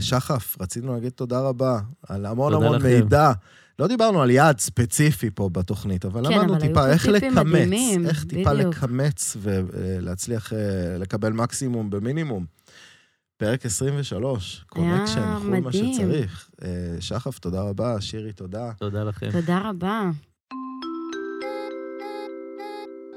[0.00, 2.86] שחף, רצינו להגיד תודה רבה על המון המון לכם.
[2.86, 3.32] מידע.
[3.78, 8.06] לא דיברנו על יעד ספציפי פה בתוכנית, אבל כן, למדנו טיפה פה איך לקמץ, מדהימים,
[8.06, 8.74] איך טיפה בדיוק.
[8.74, 10.52] לקמץ ולהצליח
[10.98, 12.46] לקבל מקסימום במינימום.
[13.44, 15.72] פרק 23, קונקשן, חול מה.
[15.72, 16.50] שצריך.
[16.64, 16.68] אה,
[17.00, 18.70] שחף, תודה רבה, שירי, תודה.
[18.78, 19.30] תודה לכם.
[19.32, 20.10] תודה רבה.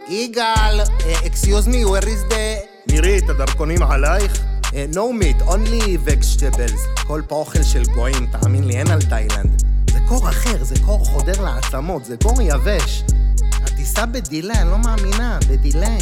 [0.10, 0.80] יגאל,
[1.28, 2.92] אקסיוז מי, where is the...
[2.92, 4.44] נירית, הדרכונים עלייך?
[4.74, 7.04] אה, no meat, only vegetables.
[7.08, 9.64] כל פה אוכל של גויים, תאמין לי, אין על תאילנד.
[9.92, 13.04] זה קור אחר, זה קור חודר לעצמות, זה קור יבש.
[13.54, 15.98] הטיסה בדילה, אני לא מאמינה, בדילה.